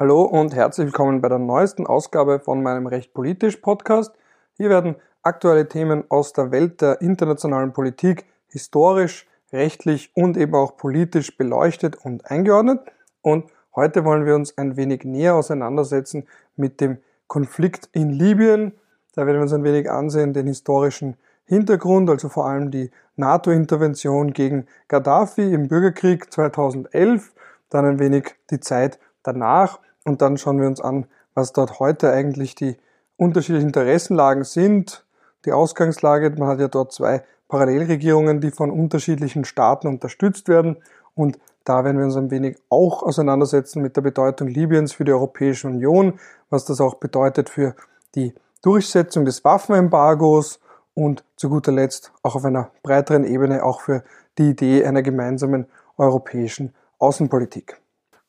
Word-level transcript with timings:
Hallo 0.00 0.22
und 0.22 0.54
herzlich 0.54 0.86
willkommen 0.86 1.20
bei 1.20 1.28
der 1.28 1.40
neuesten 1.40 1.84
Ausgabe 1.84 2.38
von 2.38 2.62
meinem 2.62 2.86
Recht 2.86 3.12
politisch 3.14 3.56
Podcast. 3.56 4.12
Hier 4.56 4.68
werden 4.68 4.94
aktuelle 5.24 5.68
Themen 5.68 6.04
aus 6.08 6.32
der 6.32 6.52
Welt 6.52 6.80
der 6.80 7.00
internationalen 7.00 7.72
Politik 7.72 8.24
historisch, 8.46 9.26
rechtlich 9.52 10.12
und 10.14 10.36
eben 10.36 10.54
auch 10.54 10.76
politisch 10.76 11.36
beleuchtet 11.36 11.96
und 11.96 12.30
eingeordnet. 12.30 12.78
Und 13.22 13.50
heute 13.74 14.04
wollen 14.04 14.24
wir 14.24 14.36
uns 14.36 14.56
ein 14.56 14.76
wenig 14.76 15.02
näher 15.02 15.34
auseinandersetzen 15.34 16.28
mit 16.54 16.80
dem 16.80 16.98
Konflikt 17.26 17.88
in 17.90 18.10
Libyen. 18.10 18.74
Da 19.16 19.26
werden 19.26 19.38
wir 19.38 19.42
uns 19.42 19.52
ein 19.52 19.64
wenig 19.64 19.90
ansehen 19.90 20.32
den 20.32 20.46
historischen 20.46 21.16
Hintergrund, 21.44 22.08
also 22.08 22.28
vor 22.28 22.46
allem 22.46 22.70
die 22.70 22.92
NATO-Intervention 23.16 24.32
gegen 24.32 24.68
Gaddafi 24.86 25.52
im 25.52 25.66
Bürgerkrieg 25.66 26.32
2011, 26.32 27.32
dann 27.68 27.84
ein 27.84 27.98
wenig 27.98 28.36
die 28.52 28.60
Zeit 28.60 29.00
danach 29.24 29.80
und 30.08 30.22
dann 30.22 30.38
schauen 30.38 30.60
wir 30.60 30.66
uns 30.66 30.80
an, 30.80 31.06
was 31.34 31.52
dort 31.52 31.78
heute 31.78 32.10
eigentlich 32.10 32.54
die 32.54 32.76
unterschiedlichen 33.16 33.68
Interessenlagen 33.68 34.44
sind, 34.44 35.04
die 35.44 35.52
Ausgangslage. 35.52 36.34
Man 36.38 36.48
hat 36.48 36.60
ja 36.60 36.68
dort 36.68 36.92
zwei 36.92 37.22
Parallelregierungen, 37.48 38.40
die 38.40 38.50
von 38.50 38.70
unterschiedlichen 38.70 39.44
Staaten 39.44 39.86
unterstützt 39.86 40.48
werden. 40.48 40.76
Und 41.14 41.38
da 41.64 41.84
werden 41.84 41.98
wir 41.98 42.04
uns 42.04 42.16
ein 42.16 42.30
wenig 42.30 42.56
auch 42.70 43.02
auseinandersetzen 43.02 43.82
mit 43.82 43.96
der 43.96 44.02
Bedeutung 44.02 44.48
Libyens 44.48 44.92
für 44.92 45.04
die 45.04 45.12
Europäische 45.12 45.68
Union, 45.68 46.18
was 46.50 46.64
das 46.64 46.80
auch 46.80 46.94
bedeutet 46.94 47.48
für 47.50 47.74
die 48.14 48.34
Durchsetzung 48.62 49.24
des 49.24 49.44
Waffenembargos 49.44 50.60
und 50.94 51.24
zu 51.36 51.48
guter 51.48 51.72
Letzt 51.72 52.12
auch 52.22 52.34
auf 52.34 52.44
einer 52.44 52.70
breiteren 52.82 53.24
Ebene 53.24 53.62
auch 53.62 53.80
für 53.80 54.02
die 54.38 54.50
Idee 54.50 54.84
einer 54.84 55.02
gemeinsamen 55.02 55.66
europäischen 55.96 56.74
Außenpolitik. 56.98 57.80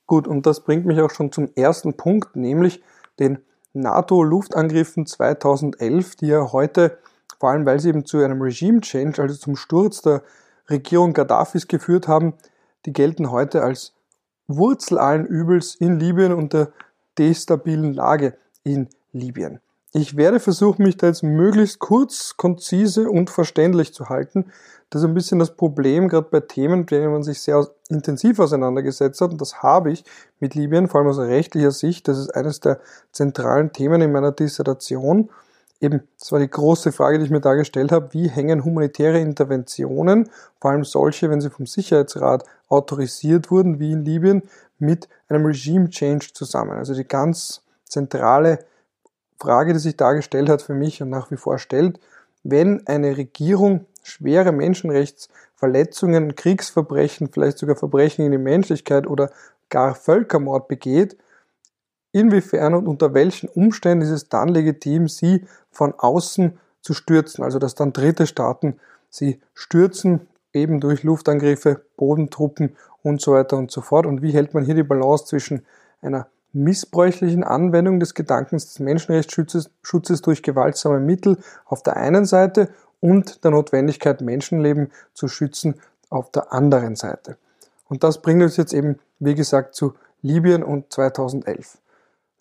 Gut, 0.10 0.28
und 0.28 0.48
das 0.48 0.62
bringt 0.62 0.88
mich 0.88 1.00
auch 1.02 1.12
schon 1.12 1.32
zum 1.32 1.52
ersten 1.54 1.94
Punkt, 1.94 2.36
nämlich 2.36 2.82
den 3.20 3.38
NATO-Luftangriffen 3.74 5.06
2011, 5.06 6.16
die 6.16 6.30
ja 6.30 6.52
heute, 6.52 6.98
vor 7.40 7.52
allem 7.52 7.64
weil 7.68 7.80
sie 7.80 7.90
eben 7.90 8.08
zu 8.08 8.18
einem 8.18 8.42
Regime-Change, 8.42 9.22
also 9.22 9.36
zum 9.36 9.56
Sturz 9.56 10.02
der 10.02 10.24
Regierung 10.68 11.14
Gaddafis 11.14 11.68
geführt 11.68 12.08
haben, 12.08 12.34
die 12.88 12.92
gelten 12.92 13.30
heute 13.30 13.62
als 13.62 13.94
Wurzel 14.48 14.98
allen 14.98 15.28
Übels 15.28 15.76
in 15.76 16.00
Libyen 16.00 16.34
und 16.34 16.54
der 16.54 16.72
destabilen 17.20 17.94
Lage 17.94 18.36
in 18.64 18.90
Libyen. 19.12 19.60
Ich 19.92 20.16
werde 20.16 20.40
versuchen, 20.40 20.84
mich 20.84 20.98
da 20.98 21.08
jetzt 21.08 21.24
möglichst 21.24 21.80
kurz, 21.80 22.38
konzise 22.38 23.10
und 23.10 23.32
verständlich 23.32 23.92
zu 23.92 24.10
halten. 24.10 24.52
Das 24.92 25.02
ist 25.02 25.08
ein 25.08 25.16
bisschen 25.16 25.40
das 25.40 25.56
Problem, 25.56 26.10
gerade 26.10 26.28
bei 26.30 26.42
Themen, 26.42 26.82
mit 26.82 26.92
denen 26.92 27.12
man 27.12 27.24
sich 27.24 27.42
sehr 27.42 27.68
intensiv 27.90 28.40
auseinandergesetzt 28.40 29.20
hat. 29.20 29.32
Und 29.32 29.42
das 29.42 29.64
habe 29.64 29.92
ich 29.92 30.04
mit 30.40 30.54
Libyen, 30.54 30.88
vor 30.88 31.00
allem 31.00 31.10
aus 31.10 31.18
rechtlicher 31.18 31.72
Sicht. 31.72 32.08
Das 32.08 32.20
ist 32.20 32.30
eines 32.30 32.60
der 32.60 32.80
zentralen 33.12 33.74
Themen 33.74 34.02
in 34.02 34.12
meiner 34.12 34.32
Dissertation. 34.32 35.30
Eben, 35.82 36.02
das 36.20 36.32
war 36.32 36.40
die 36.40 36.50
große 36.50 36.92
Frage, 36.92 37.18
die 37.18 37.26
ich 37.26 37.32
mir 37.32 37.42
da 37.42 37.56
gestellt 37.56 37.92
habe. 37.92 38.14
Wie 38.14 38.28
hängen 38.28 38.66
humanitäre 38.66 39.20
Interventionen, 39.20 40.30
vor 40.60 40.72
allem 40.72 40.84
solche, 40.84 41.32
wenn 41.32 41.42
sie 41.42 41.50
vom 41.50 41.66
Sicherheitsrat 41.66 42.44
autorisiert 42.68 43.50
wurden, 43.50 43.80
wie 43.80 43.94
in 43.94 44.06
Libyen, 44.06 44.44
mit 44.78 45.10
einem 45.30 45.46
Regime 45.46 45.90
Change 45.90 46.28
zusammen? 46.34 46.78
Also 46.78 46.94
die 46.94 47.08
ganz 47.08 47.64
zentrale 47.86 48.60
Frage, 49.40 49.74
die 49.74 49.80
sich 49.80 49.98
dargestellt 49.98 50.50
hat 50.50 50.62
für 50.62 50.74
mich 50.74 51.02
und 51.02 51.10
nach 51.10 51.32
wie 51.32 51.38
vor 51.38 51.58
stellt, 51.60 52.00
wenn 52.44 52.86
eine 52.88 53.18
Regierung 53.18 53.86
schwere 54.04 54.52
Menschenrechtsverletzungen, 54.52 56.36
Kriegsverbrechen, 56.36 57.30
vielleicht 57.32 57.58
sogar 57.58 57.76
Verbrechen 57.76 58.26
in 58.26 58.32
die 58.32 58.38
Menschlichkeit 58.38 59.08
oder 59.08 59.32
gar 59.70 59.96
Völkermord 59.96 60.68
begeht, 60.68 61.18
inwiefern 62.12 62.74
und 62.74 62.88
unter 62.88 63.14
welchen 63.14 63.50
Umständen 63.50 64.04
ist 64.04 64.12
es 64.12 64.30
dann 64.30 64.50
legitim, 64.50 65.08
sie 65.08 65.46
von 65.72 65.94
außen 65.98 66.58
zu 66.82 66.94
stürzen, 66.94 67.44
also 67.44 67.60
dass 67.60 67.76
dann 67.76 67.94
dritte 67.94 68.26
Staaten 68.26 68.80
sie 69.10 69.40
stürzen, 69.54 70.28
eben 70.54 70.80
durch 70.80 71.04
Luftangriffe, 71.04 71.82
Bodentruppen 71.98 72.76
und 73.04 73.22
so 73.22 73.34
weiter 73.34 73.58
und 73.58 73.72
so 73.72 73.82
fort. 73.82 74.06
Und 74.06 74.22
wie 74.22 74.32
hält 74.32 74.54
man 74.54 74.66
hier 74.66 74.76
die 74.76 74.84
Balance 74.84 75.26
zwischen 75.26 75.66
einer 76.02 76.28
missbräuchlichen 76.54 77.44
Anwendung 77.44 78.00
des 78.00 78.14
Gedankens 78.14 78.68
des 78.68 78.80
Menschenrechtsschutzes 78.80 79.70
Schutzes 79.82 80.22
durch 80.22 80.44
gewaltsame 80.44 81.00
Mittel 81.00 81.38
auf 81.66 81.84
der 81.84 81.98
einen 81.98 82.26
Seite 82.26 82.70
und 83.00 83.44
der 83.44 83.52
Notwendigkeit, 83.52 84.22
Menschenleben 84.22 84.92
zu 85.14 85.28
schützen 85.28 85.76
auf 86.10 86.32
der 86.32 86.52
anderen 86.52 86.96
Seite. 86.96 87.38
Und 87.88 88.04
das 88.04 88.22
bringt 88.22 88.44
uns 88.44 88.58
jetzt 88.58 88.74
eben, 88.74 89.00
wie 89.20 89.36
gesagt, 89.36 89.76
zu 89.76 89.94
Libyen 90.22 90.64
und 90.64 90.92
2011. 90.92 91.78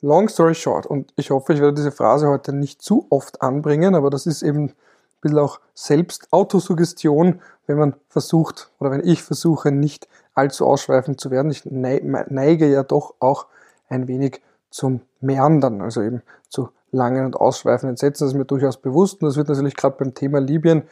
Long 0.01 0.29
story 0.29 0.55
short, 0.55 0.87
und 0.87 1.13
ich 1.17 1.31
hoffe, 1.31 1.53
ich 1.53 1.61
werde 1.61 1.75
diese 1.75 1.93
Phrase 1.93 2.29
heute 2.29 2.53
nicht 2.53 2.83
zu 2.83 3.07
oft 3.11 3.43
anbringen, 3.43 3.95
aber 3.95 4.11
das 4.11 4.27
ist 4.27 4.43
eben 4.43 4.67
ein 4.67 4.75
bisschen 5.21 5.39
auch 5.39 5.61
selbst 5.75 6.29
Autosuggestion, 6.31 7.41
wenn 7.67 7.79
man 7.79 7.95
versucht, 8.09 8.71
oder 8.79 8.91
wenn 8.91 9.07
ich 9.07 9.23
versuche, 9.23 9.73
nicht 9.73 10.09
allzu 10.35 10.67
ausschweifend 10.67 11.21
zu 11.21 11.31
werden. 11.31 11.51
Ich 11.51 11.65
neige 11.65 12.69
ja 12.69 12.85
doch 12.85 13.15
auch 13.19 13.47
ein 13.89 14.09
wenig 14.09 14.41
zum 14.71 15.01
Meandern, 15.21 15.81
also 15.81 16.03
eben 16.03 16.23
zu 16.49 16.71
langen 16.91 17.25
und 17.25 17.37
ausschweifenden 17.37 17.97
Sätzen. 17.97 18.25
Das 18.25 18.33
ist 18.33 18.39
mir 18.39 18.45
durchaus 18.45 18.77
bewusst 18.77 19.23
und 19.23 19.29
das 19.29 19.37
wird 19.37 19.49
natürlich 19.49 19.77
gerade 19.77 19.97
beim 19.99 20.15
Thema 20.15 20.41
Libyen, 20.41 20.83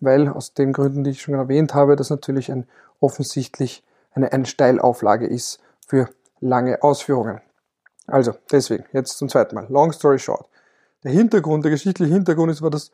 weil 0.00 0.28
aus 0.28 0.54
den 0.54 0.72
Gründen, 0.72 1.04
die 1.04 1.10
ich 1.10 1.22
schon 1.22 1.34
erwähnt 1.34 1.74
habe, 1.74 1.96
das 1.96 2.10
natürlich 2.10 2.50
ein 2.50 2.66
offensichtlich 3.00 3.84
eine, 4.12 4.32
eine 4.32 4.46
Steilauflage 4.46 5.26
ist 5.26 5.60
für 5.86 6.08
lange 6.40 6.82
Ausführungen. 6.82 7.40
Also, 8.06 8.34
deswegen, 8.50 8.84
jetzt 8.92 9.18
zum 9.18 9.28
zweiten 9.28 9.54
Mal. 9.54 9.66
Long 9.68 9.92
story 9.92 10.18
short. 10.18 10.46
Der 11.02 11.12
Hintergrund, 11.12 11.64
der 11.64 11.70
geschichtliche 11.70 12.12
Hintergrund 12.12 12.50
ist, 12.50 12.62
war, 12.62 12.70
dass 12.70 12.92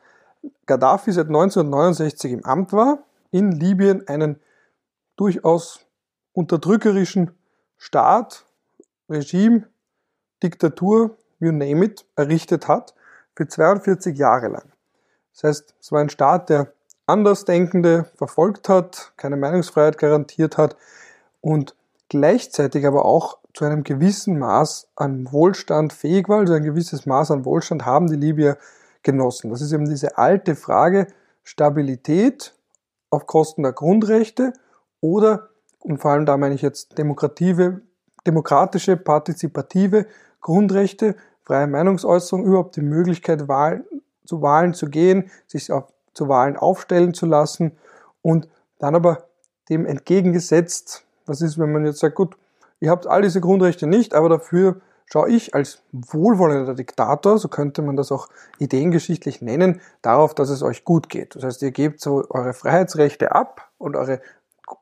Gaddafi 0.67 1.13
seit 1.13 1.27
1969 1.27 2.33
im 2.33 2.45
Amt 2.45 2.73
war, 2.73 2.99
in 3.31 3.53
Libyen 3.53 4.07
einen 4.09 4.41
durchaus 5.17 5.81
unterdrückerischen 6.33 7.33
Staat 7.77 8.47
Regime, 9.13 9.69
Diktatur, 10.43 11.17
you 11.39 11.53
name 11.53 11.85
it, 11.85 12.05
errichtet 12.17 12.69
hat, 12.69 12.95
für 13.37 13.47
42 13.47 14.17
Jahre 14.19 14.49
lang. 14.49 14.73
Das 15.33 15.45
heißt, 15.45 15.75
es 15.81 15.93
war 15.93 16.01
ein 16.01 16.11
Staat, 16.11 16.51
der 16.51 16.73
Andersdenkende 17.07 18.07
verfolgt 18.17 18.69
hat, 18.69 19.13
keine 19.17 19.37
Meinungsfreiheit 19.37 19.99
garantiert 19.99 20.57
hat 20.57 20.77
und 21.41 21.75
gleichzeitig 22.09 22.87
aber 22.87 23.05
auch 23.05 23.39
zu 23.55 23.65
einem 23.65 23.83
gewissen 23.83 24.39
Maß 24.39 24.89
an 24.97 25.31
Wohlstand 25.33 25.93
fähig 25.93 26.29
war. 26.29 26.41
Also 26.41 26.55
ein 26.55 26.63
gewisses 26.63 27.07
Maß 27.07 27.31
an 27.31 27.45
Wohlstand 27.45 27.85
haben 27.85 28.07
die 28.07 28.17
Libyer 28.17 28.57
genossen. 29.03 29.51
Das 29.51 29.61
ist 29.61 29.73
eben 29.73 29.89
diese 29.89 30.17
alte 30.17 30.55
Frage 30.57 31.09
Stabilität 31.43 32.55
auf 33.11 33.27
Kosten 33.27 33.63
der 33.63 33.73
Grundrechte 33.73 34.53
oder, 35.01 35.51
und 35.81 35.99
vor 35.99 36.13
allem 36.13 36.25
da 36.25 36.37
meine 36.37 36.55
ich 36.55 36.63
jetzt 36.63 36.97
demokrative, 36.97 37.83
demokratische, 38.27 38.97
partizipative 38.97 40.07
Grundrechte, 40.41 41.17
freie 41.43 41.67
Meinungsäußerung, 41.67 42.45
überhaupt 42.45 42.77
die 42.77 42.83
Möglichkeit, 42.83 43.49
Wahl, 43.49 43.85
zu 44.25 44.43
Wahlen 44.43 44.75
zu 44.75 44.89
gehen, 44.89 45.31
sich 45.47 45.73
auf, 45.73 45.85
zu 46.15 46.29
Wahlen 46.29 46.57
aufstellen 46.57 47.15
zu 47.15 47.27
lassen 47.27 47.73
und 48.23 48.49
dann 48.79 48.95
aber 48.95 49.25
dem 49.69 49.87
entgegengesetzt, 49.87 51.05
was 51.27 51.41
ist, 51.41 51.59
wenn 51.59 51.73
man 51.73 51.87
jetzt 51.87 52.01
sagt, 52.01 52.17
gut, 52.17 52.37
ihr 52.81 52.91
habt 52.91 53.07
all 53.07 53.23
diese 53.23 53.41
Grundrechte 53.41 53.87
nicht, 53.87 54.15
aber 54.15 54.29
dafür 54.29 54.81
schaue 55.07 55.29
ich 55.31 55.55
als 55.55 55.83
wohlwollender 55.93 56.75
Diktator, 56.75 57.39
so 57.39 57.49
könnte 57.49 57.83
man 57.83 57.97
das 57.97 58.11
auch 58.11 58.29
ideengeschichtlich 58.59 59.43
nennen, 59.43 59.81
darauf, 60.01 60.35
dass 60.35 60.49
es 60.49 60.63
euch 60.63 60.85
gut 60.85 61.09
geht. 61.09 61.37
Das 61.37 61.45
heißt, 61.45 61.63
ihr 61.63 61.71
gebt 61.71 62.01
so 62.01 62.25
eure 62.31 62.55
Freiheitsrechte 62.55 63.33
ab 63.33 63.69
und 63.79 63.95
eure 63.95 64.21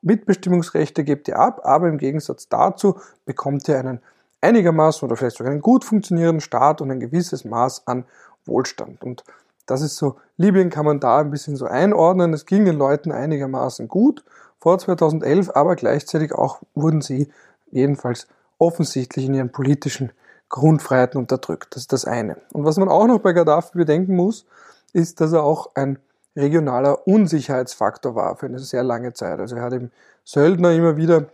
Mitbestimmungsrechte 0.01 1.03
gebt 1.03 1.27
ihr 1.27 1.39
ab, 1.39 1.61
aber 1.63 1.87
im 1.87 1.97
Gegensatz 1.97 2.47
dazu 2.49 2.99
bekommt 3.25 3.67
ihr 3.67 3.79
einen 3.79 3.99
einigermaßen 4.41 5.05
oder 5.05 5.15
vielleicht 5.15 5.37
sogar 5.37 5.51
einen 5.51 5.61
gut 5.61 5.85
funktionierenden 5.85 6.41
Staat 6.41 6.81
und 6.81 6.91
ein 6.91 6.99
gewisses 6.99 7.45
Maß 7.45 7.87
an 7.87 8.05
Wohlstand. 8.45 9.03
Und 9.03 9.23
das 9.65 9.81
ist 9.81 9.97
so, 9.97 10.17
Libyen 10.37 10.69
kann 10.69 10.85
man 10.85 10.99
da 10.99 11.19
ein 11.19 11.31
bisschen 11.31 11.55
so 11.55 11.65
einordnen. 11.65 12.33
Es 12.33 12.45
ging 12.45 12.65
den 12.65 12.77
Leuten 12.77 13.11
einigermaßen 13.11 13.87
gut 13.87 14.23
vor 14.59 14.77
2011, 14.77 15.51
aber 15.51 15.75
gleichzeitig 15.75 16.33
auch 16.33 16.61
wurden 16.73 17.01
sie 17.01 17.29
jedenfalls 17.71 18.27
offensichtlich 18.57 19.25
in 19.25 19.33
ihren 19.33 19.51
politischen 19.51 20.11
Grundfreiheiten 20.49 21.19
unterdrückt. 21.19 21.75
Das 21.75 21.83
ist 21.83 21.93
das 21.93 22.05
eine. 22.05 22.37
Und 22.51 22.65
was 22.65 22.77
man 22.77 22.89
auch 22.89 23.07
noch 23.07 23.19
bei 23.19 23.33
Gaddafi 23.33 23.77
bedenken 23.77 24.15
muss, 24.15 24.45
ist, 24.93 25.21
dass 25.21 25.31
er 25.31 25.43
auch 25.43 25.71
ein 25.75 25.97
regionaler 26.35 27.07
Unsicherheitsfaktor 27.07 28.15
war 28.15 28.35
für 28.37 28.45
eine 28.45 28.59
sehr 28.59 28.83
lange 28.83 29.13
Zeit. 29.13 29.39
Also 29.39 29.55
er 29.55 29.63
hat 29.63 29.73
eben 29.73 29.91
Söldner 30.23 30.71
immer 30.71 30.97
wieder 30.97 31.27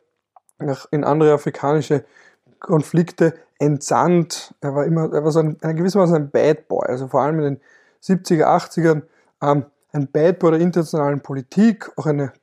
in 0.92 1.04
andere 1.04 1.34
afrikanische 1.34 2.04
Konflikte 2.60 3.36
entsandt. 3.60 4.56
Er 4.62 4.76
war 4.76 4.86
immer, 4.86 5.14
er 5.14 5.24
war 5.24 5.32
so 5.32 5.40
ein, 5.40 5.58
gewissermaßen 5.60 6.16
ein 6.16 6.30
Bad 6.32 6.68
Boy, 6.68 6.88
also 6.88 7.08
vor 7.08 7.22
allem 7.22 7.40
in 7.40 7.44
den 7.44 7.62
70er, 8.04 8.46
80ern 8.46 9.04
ähm, 9.42 9.66
ein 9.92 10.12
Bad 10.12 10.40
Boy 10.40 10.52
der 10.52 10.62
internationalen 10.62 11.22
Politik, 11.22 11.92
auch 11.98 12.06
eine 12.06 12.34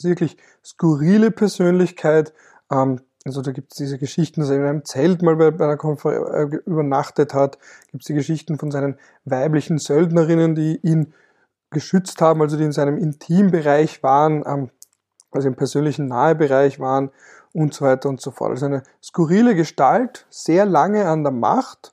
wirklich 0.00 0.36
skurrile 0.64 1.30
Persönlichkeit, 1.30 2.32
ähm, 2.70 3.00
Also 3.26 3.40
da 3.40 3.52
gibt 3.52 3.72
es 3.72 3.78
diese 3.78 3.98
Geschichten, 3.98 4.40
dass 4.40 4.50
er 4.50 4.56
in 4.56 4.64
einem 4.64 4.84
Zelt 4.84 5.22
mal 5.22 5.36
bei, 5.36 5.48
einer 5.48 5.76
Konferenz 5.76 6.52
äh, 6.52 6.56
übernachtet 6.66 7.32
hat. 7.32 7.58
Gibt 7.90 8.02
es 8.02 8.06
die 8.06 8.14
Geschichten 8.14 8.58
von 8.58 8.70
seinen 8.70 8.98
weiblichen 9.24 9.78
Söldnerinnen, 9.78 10.54
die 10.54 10.78
ihn 10.82 11.14
geschützt 11.74 12.22
haben, 12.22 12.40
also 12.40 12.56
die 12.56 12.64
in 12.64 12.72
seinem 12.72 12.96
Intimbereich 12.96 14.02
waren, 14.02 14.70
also 15.30 15.48
im 15.48 15.56
persönlichen 15.56 16.08
Nahebereich 16.08 16.80
waren 16.80 17.10
und 17.52 17.74
so 17.74 17.84
weiter 17.84 18.08
und 18.08 18.22
so 18.22 18.30
fort. 18.30 18.52
Also 18.52 18.66
eine 18.66 18.82
skurrile 19.02 19.54
Gestalt, 19.54 20.26
sehr 20.30 20.64
lange 20.64 21.06
an 21.06 21.22
der 21.22 21.32
Macht 21.32 21.92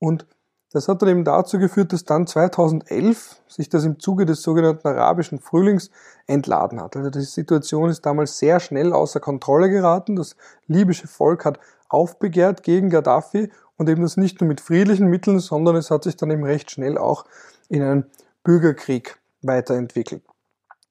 und 0.00 0.26
das 0.70 0.86
hat 0.86 1.00
dann 1.00 1.08
eben 1.08 1.24
dazu 1.24 1.58
geführt, 1.58 1.94
dass 1.94 2.04
dann 2.04 2.26
2011 2.26 3.40
sich 3.48 3.70
das 3.70 3.84
im 3.84 3.98
Zuge 4.00 4.26
des 4.26 4.42
sogenannten 4.42 4.86
arabischen 4.86 5.38
Frühlings 5.38 5.90
entladen 6.26 6.80
hat. 6.82 6.94
Also 6.94 7.08
die 7.08 7.22
Situation 7.22 7.88
ist 7.88 8.04
damals 8.04 8.38
sehr 8.38 8.60
schnell 8.60 8.92
außer 8.92 9.18
Kontrolle 9.18 9.70
geraten. 9.70 10.16
Das 10.16 10.36
libysche 10.66 11.08
Volk 11.08 11.46
hat 11.46 11.58
aufbegehrt 11.88 12.62
gegen 12.62 12.90
Gaddafi 12.90 13.50
und 13.78 13.88
eben 13.88 14.02
das 14.02 14.18
nicht 14.18 14.42
nur 14.42 14.48
mit 14.48 14.60
friedlichen 14.60 15.06
Mitteln, 15.06 15.38
sondern 15.38 15.74
es 15.74 15.90
hat 15.90 16.04
sich 16.04 16.16
dann 16.16 16.30
eben 16.30 16.44
recht 16.44 16.70
schnell 16.70 16.98
auch 16.98 17.24
in 17.70 17.82
einen 17.82 18.06
Bürgerkrieg 18.44 19.18
weiterentwickelt. 19.42 20.22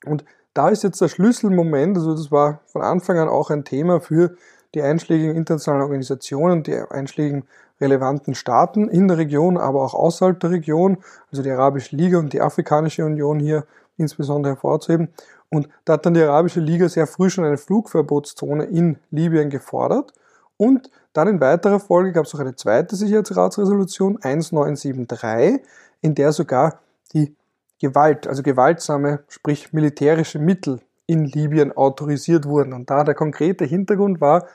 Und 0.05 0.25
da 0.53 0.69
ist 0.69 0.83
jetzt 0.83 1.01
der 1.01 1.07
Schlüsselmoment, 1.07 1.97
also 1.97 2.15
das 2.15 2.31
war 2.31 2.61
von 2.67 2.81
Anfang 2.81 3.19
an 3.19 3.29
auch 3.29 3.49
ein 3.49 3.63
Thema 3.63 3.99
für 3.99 4.35
die 4.73 4.81
einschlägigen 4.81 5.35
internationalen 5.35 5.83
Organisationen, 5.83 6.63
die 6.63 6.73
einschlägigen 6.73 7.43
relevanten 7.79 8.35
Staaten 8.35 8.87
in 8.89 9.07
der 9.07 9.17
Region, 9.17 9.57
aber 9.57 9.83
auch 9.83 9.93
außerhalb 9.93 10.39
der 10.39 10.51
Region, 10.51 10.97
also 11.31 11.43
die 11.43 11.51
Arabische 11.51 11.95
Liga 11.95 12.17
und 12.17 12.33
die 12.33 12.41
Afrikanische 12.41 13.05
Union 13.05 13.39
hier 13.39 13.65
insbesondere 13.97 14.53
hervorzuheben. 14.53 15.09
Und 15.49 15.69
da 15.85 15.93
hat 15.93 16.05
dann 16.05 16.13
die 16.13 16.21
Arabische 16.21 16.59
Liga 16.59 16.89
sehr 16.89 17.07
früh 17.07 17.29
schon 17.29 17.45
eine 17.45 17.57
Flugverbotszone 17.57 18.65
in 18.65 18.97
Libyen 19.11 19.49
gefordert. 19.49 20.13
Und 20.57 20.89
dann 21.13 21.27
in 21.27 21.39
weiterer 21.39 21.79
Folge 21.79 22.11
gab 22.11 22.25
es 22.25 22.35
auch 22.35 22.39
eine 22.39 22.55
zweite 22.55 22.95
Sicherheitsratsresolution 22.95 24.17
1973, 24.21 25.61
in 26.01 26.15
der 26.15 26.31
sogar 26.31 26.79
die 27.13 27.35
Gewalt, 27.79 28.27
also 28.27 28.43
gewaltsame, 28.43 29.23
sprich 29.27 29.73
militärische 29.73 30.39
Mittel 30.39 30.81
in 31.05 31.25
Libyen 31.25 31.75
autorisiert 31.75 32.45
wurden. 32.45 32.73
Und 32.73 32.89
da 32.89 33.03
der 33.03 33.15
konkrete 33.15 33.65
Hintergrund 33.65 34.19
war, 34.19 34.47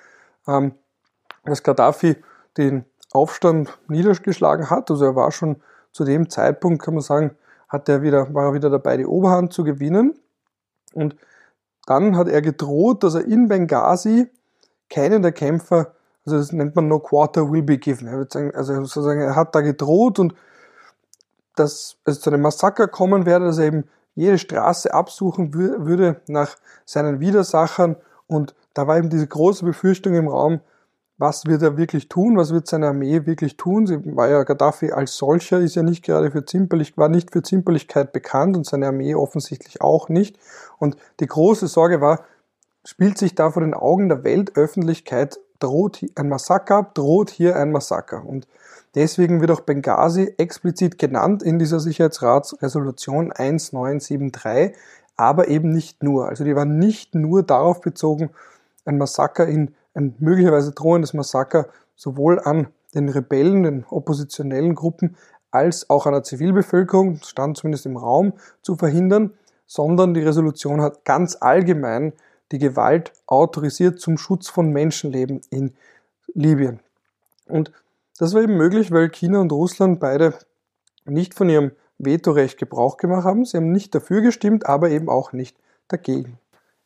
ähm, 0.46 0.72
dass 1.44 1.62
Gaddafi 1.62 2.16
den 2.56 2.84
Aufstand 3.12 3.78
niedergeschlagen 3.88 4.70
hat. 4.70 4.90
Also 4.90 5.04
er 5.04 5.16
war 5.16 5.32
schon 5.32 5.56
zu 5.92 6.04
dem 6.04 6.30
Zeitpunkt, 6.30 6.82
kann 6.82 6.94
man 6.94 7.02
sagen, 7.02 7.36
hat 7.68 7.88
er 7.88 8.02
wieder, 8.02 8.32
war 8.34 8.46
er 8.46 8.54
wieder 8.54 8.70
dabei, 8.70 8.96
die 8.96 9.06
Oberhand 9.06 9.52
zu 9.52 9.64
gewinnen. 9.64 10.18
Und 10.92 11.16
dann 11.86 12.16
hat 12.16 12.28
er 12.28 12.42
gedroht, 12.42 13.02
dass 13.02 13.14
er 13.14 13.24
in 13.24 13.48
Benghazi 13.48 14.28
keinen 14.90 15.22
der 15.22 15.32
Kämpfer, 15.32 15.94
also 16.24 16.36
das 16.36 16.52
nennt 16.52 16.76
man 16.76 16.86
no 16.88 16.98
quarter 16.98 17.50
will 17.50 17.62
be 17.62 17.78
given. 17.78 18.08
Er 18.08 18.26
also 18.54 18.74
sozusagen, 18.84 19.20
er 19.20 19.34
hat 19.34 19.54
da 19.54 19.60
gedroht 19.60 20.18
und 20.18 20.34
dass 21.56 21.96
es 22.04 22.20
zu 22.20 22.30
einem 22.30 22.42
Massaker 22.42 22.88
kommen 22.88 23.26
werde, 23.26 23.46
dass 23.46 23.58
er 23.58 23.66
eben 23.66 23.84
jede 24.14 24.38
Straße 24.38 24.92
absuchen 24.92 25.54
würde 25.54 26.20
nach 26.26 26.56
seinen 26.84 27.20
Widersachern. 27.20 27.96
Und 28.26 28.54
da 28.74 28.86
war 28.86 28.98
eben 28.98 29.10
diese 29.10 29.26
große 29.26 29.64
Befürchtung 29.64 30.14
im 30.14 30.28
Raum, 30.28 30.60
was 31.18 31.46
wird 31.46 31.62
er 31.62 31.76
wirklich 31.76 32.08
tun, 32.08 32.36
was 32.36 32.52
wird 32.52 32.66
seine 32.66 32.88
Armee 32.88 33.26
wirklich 33.26 33.56
tun. 33.56 33.86
Sie 33.86 34.16
war 34.16 34.28
ja 34.28 34.42
Gaddafi 34.42 34.90
als 34.90 35.16
solcher, 35.16 35.60
ist 35.60 35.76
ja 35.76 35.82
nicht 35.82 36.04
gerade 36.04 36.30
für 36.30 36.44
Zimperlich, 36.44 36.98
war 36.98 37.08
nicht 37.08 37.30
für 37.30 37.42
Zimperlichkeit 37.42 38.12
bekannt 38.12 38.56
und 38.56 38.66
seine 38.66 38.88
Armee 38.88 39.14
offensichtlich 39.14 39.80
auch 39.80 40.08
nicht. 40.08 40.36
Und 40.78 40.96
die 41.20 41.26
große 41.26 41.68
Sorge 41.68 42.00
war, 42.00 42.24
spielt 42.84 43.18
sich 43.18 43.34
da 43.34 43.50
vor 43.50 43.62
den 43.62 43.74
Augen 43.74 44.08
der 44.08 44.24
Weltöffentlichkeit, 44.24 45.38
droht 45.60 46.04
ein 46.16 46.28
Massaker 46.28 46.90
droht 46.94 47.30
hier 47.30 47.56
ein 47.56 47.70
Massaker. 47.70 48.24
Und 48.26 48.48
deswegen 48.94 49.40
wird 49.40 49.50
auch 49.50 49.60
Benghazi 49.60 50.34
explizit 50.38 50.98
genannt 50.98 51.42
in 51.42 51.58
dieser 51.58 51.80
Sicherheitsratsresolution 51.80 53.32
1973, 53.32 54.76
aber 55.16 55.48
eben 55.48 55.70
nicht 55.70 56.02
nur. 56.02 56.28
Also 56.28 56.44
die 56.44 56.56
war 56.56 56.64
nicht 56.64 57.14
nur 57.14 57.42
darauf 57.42 57.80
bezogen, 57.80 58.30
ein 58.84 58.98
Massaker 58.98 59.46
in 59.46 59.74
ein 59.94 60.14
möglicherweise 60.18 60.72
drohendes 60.72 61.14
Massaker 61.14 61.68
sowohl 61.96 62.40
an 62.40 62.68
den 62.94 63.08
Rebellen, 63.08 63.62
den 63.62 63.84
oppositionellen 63.88 64.74
Gruppen, 64.74 65.16
als 65.50 65.90
auch 65.90 66.06
an 66.06 66.14
der 66.14 66.22
Zivilbevölkerung, 66.22 67.20
stand 67.22 67.58
zumindest 67.58 67.86
im 67.86 67.96
Raum, 67.96 68.32
zu 68.62 68.76
verhindern, 68.76 69.34
sondern 69.66 70.14
die 70.14 70.22
Resolution 70.22 70.80
hat 70.80 71.04
ganz 71.04 71.36
allgemein 71.40 72.12
die 72.52 72.58
Gewalt 72.58 73.12
autorisiert 73.26 74.00
zum 74.00 74.18
Schutz 74.18 74.48
von 74.48 74.70
Menschenleben 74.70 75.40
in 75.50 75.74
Libyen. 76.34 76.80
Und 77.46 77.72
das 78.18 78.34
war 78.34 78.42
eben 78.42 78.56
möglich, 78.56 78.90
weil 78.90 79.08
China 79.08 79.40
und 79.40 79.52
Russland 79.52 80.00
beide 80.00 80.34
nicht 81.04 81.34
von 81.34 81.48
ihrem 81.48 81.72
Vetorecht 81.98 82.58
Gebrauch 82.58 82.96
gemacht 82.96 83.24
haben. 83.24 83.44
Sie 83.44 83.56
haben 83.56 83.72
nicht 83.72 83.94
dafür 83.94 84.20
gestimmt, 84.22 84.66
aber 84.66 84.90
eben 84.90 85.08
auch 85.08 85.32
nicht 85.32 85.56
dagegen. 85.88 86.38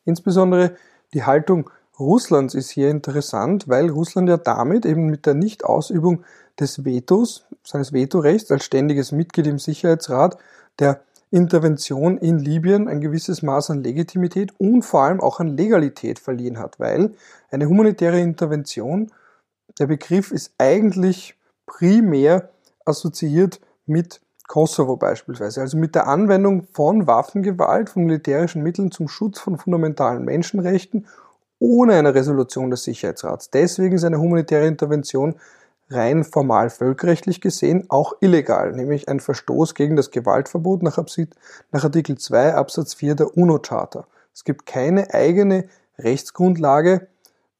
Insbesondere 0.05 0.75
die 1.13 1.23
Haltung 1.23 1.69
Russlands 1.99 2.53
ist 2.53 2.69
hier 2.69 2.89
interessant, 2.89 3.67
weil 3.67 3.89
Russland 3.89 4.29
ja 4.29 4.37
damit 4.37 4.85
eben 4.85 5.07
mit 5.07 5.25
der 5.25 5.33
Nichtausübung 5.33 6.23
des 6.59 6.85
Vetos, 6.85 7.45
seines 7.63 7.91
Vetorechts 7.93 8.51
als 8.51 8.65
ständiges 8.65 9.11
Mitglied 9.11 9.47
im 9.47 9.59
Sicherheitsrat, 9.59 10.37
der 10.79 11.01
Intervention 11.31 12.17
in 12.17 12.39
Libyen 12.39 12.87
ein 12.87 13.01
gewisses 13.01 13.41
Maß 13.41 13.71
an 13.71 13.83
Legitimität 13.83 14.53
und 14.59 14.83
vor 14.83 15.01
allem 15.03 15.19
auch 15.19 15.39
an 15.39 15.57
Legalität 15.57 16.19
verliehen 16.19 16.57
hat, 16.57 16.79
weil 16.79 17.11
eine 17.51 17.67
humanitäre 17.67 18.19
Intervention, 18.19 19.11
der 19.79 19.87
Begriff 19.87 20.31
ist 20.31 20.53
eigentlich 20.57 21.35
primär 21.65 22.49
assoziiert 22.85 23.59
mit 23.85 24.21
Kosovo 24.47 24.95
beispielsweise, 24.95 25.61
also 25.61 25.77
mit 25.77 25.93
der 25.93 26.07
Anwendung 26.07 26.63
von 26.71 27.05
Waffengewalt, 27.05 27.89
von 27.89 28.05
militärischen 28.05 28.63
Mitteln 28.63 28.91
zum 28.91 29.09
Schutz 29.09 29.39
von 29.39 29.57
fundamentalen 29.57 30.23
Menschenrechten 30.23 31.05
ohne 31.59 31.95
eine 31.95 32.15
Resolution 32.15 32.69
des 32.69 32.83
Sicherheitsrats. 32.83 33.49
Deswegen 33.49 33.95
ist 33.95 34.03
eine 34.03 34.19
humanitäre 34.19 34.67
Intervention 34.67 35.35
rein 35.89 36.23
formal 36.23 36.69
völkerrechtlich 36.69 37.41
gesehen 37.41 37.85
auch 37.89 38.13
illegal, 38.19 38.73
nämlich 38.73 39.07
ein 39.07 39.19
Verstoß 39.19 39.73
gegen 39.73 39.95
das 39.95 40.11
Gewaltverbot 40.11 40.83
nach, 40.83 40.97
Artikel 40.97 42.17
2 42.17 42.55
Absatz 42.55 42.93
4 42.93 43.15
der 43.15 43.37
UNO-Charta. 43.37 44.05
Es 44.33 44.43
gibt 44.43 44.65
keine 44.65 45.13
eigene 45.13 45.67
Rechtsgrundlage 45.97 47.07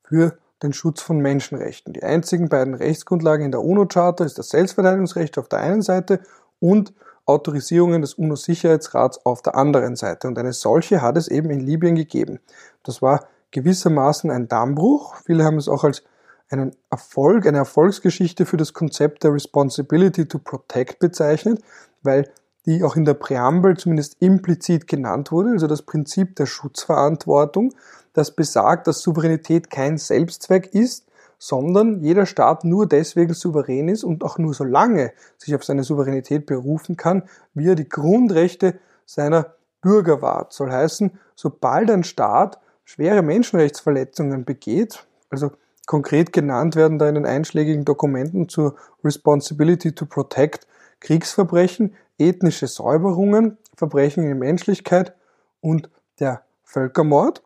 für 0.04 0.38
den 0.64 0.74
Schutz 0.74 1.02
von 1.02 1.20
Menschenrechten. 1.20 1.94
Die 1.94 2.04
einzigen 2.04 2.50
beiden 2.50 2.74
Rechtsgrundlagen 2.74 3.46
in 3.46 3.52
der 3.52 3.64
UNO-Charta 3.64 4.24
ist 4.24 4.38
das 4.38 4.50
Selbstverteidigungsrecht 4.50 5.38
auf 5.38 5.48
der 5.50 5.60
einen 5.60 5.82
Seite 5.82 6.20
und 6.60 6.94
Autorisierungen 7.26 8.02
des 8.02 8.16
UNO-Sicherheitsrats 8.16 9.26
auf 9.26 9.42
der 9.42 9.56
anderen 9.56 9.96
Seite. 9.96 10.28
Und 10.28 10.40
eine 10.40 10.54
solche 10.54 11.02
hat 11.02 11.18
es 11.18 11.28
eben 11.28 11.50
in 11.50 11.60
Libyen 11.60 11.96
gegeben. 11.96 12.40
Das 12.84 13.02
war 13.02 13.28
gewissermaßen 13.52 14.32
ein 14.32 14.48
Dammbruch. 14.48 15.16
Viele 15.26 15.44
haben 15.44 15.58
es 15.58 15.68
auch 15.68 15.84
als 15.84 16.04
einen 16.50 16.76
Erfolg, 16.90 17.46
eine 17.46 17.58
Erfolgsgeschichte 17.58 18.46
für 18.46 18.58
das 18.58 18.74
Konzept 18.74 19.24
der 19.24 19.34
Responsibility 19.34 20.28
to 20.28 20.40
Protect 20.40 21.00
bezeichnet, 21.00 21.62
weil 22.02 22.30
die 22.68 22.84
auch 22.84 22.98
in 22.98 23.06
der 23.06 23.14
Präambel 23.14 23.78
zumindest 23.78 24.18
implizit 24.20 24.88
genannt 24.88 25.32
wurde, 25.32 25.52
also 25.52 25.68
das 25.68 25.82
Prinzip 25.82 26.36
der 26.36 26.46
Schutzverantwortung, 26.46 27.74
das 28.14 28.36
besagt, 28.36 28.88
dass 28.88 29.02
Souveränität 29.02 29.70
kein 29.70 29.98
Selbstzweck 29.98 30.74
ist, 30.74 31.08
sondern 31.40 32.02
jeder 32.02 32.26
Staat 32.26 32.66
nur 32.66 32.88
deswegen 32.88 33.34
souverän 33.34 33.88
ist 33.88 34.04
und 34.04 34.24
auch 34.24 34.38
nur 34.38 34.54
so 34.54 34.64
lange 34.64 35.14
sich 35.38 35.56
auf 35.56 35.64
seine 35.64 35.84
Souveränität 35.84 36.46
berufen 36.46 36.98
kann, 36.98 37.24
wie 37.54 37.70
er 37.70 37.76
die 37.76 37.88
Grundrechte 37.88 38.80
seiner 39.06 39.54
Bürger 39.82 40.22
wahrt. 40.22 40.52
Soll 40.52 40.72
heißen, 40.72 41.12
sobald 41.36 41.90
ein 41.90 42.04
Staat 42.04 42.60
schwere 42.84 43.22
Menschenrechtsverletzungen 43.22 44.44
begeht, 44.44 45.06
also 45.30 45.52
konkret 45.86 46.34
genannt 46.34 46.76
werden 46.76 47.00
da 47.00 47.08
in 47.08 47.16
den 47.16 47.26
einschlägigen 47.26 47.86
Dokumenten 47.86 48.50
zur 48.50 48.76
Responsibility 49.04 49.94
to 49.94 50.06
Protect 50.06 50.68
Kriegsverbrechen, 51.00 51.96
ethnische 52.18 52.68
Säuberungen, 52.68 53.58
Verbrechen 53.76 54.24
in 54.24 54.40
Menschlichkeit 54.40 55.14
und 55.62 55.90
der 56.20 56.42
Völkermord. 56.64 57.44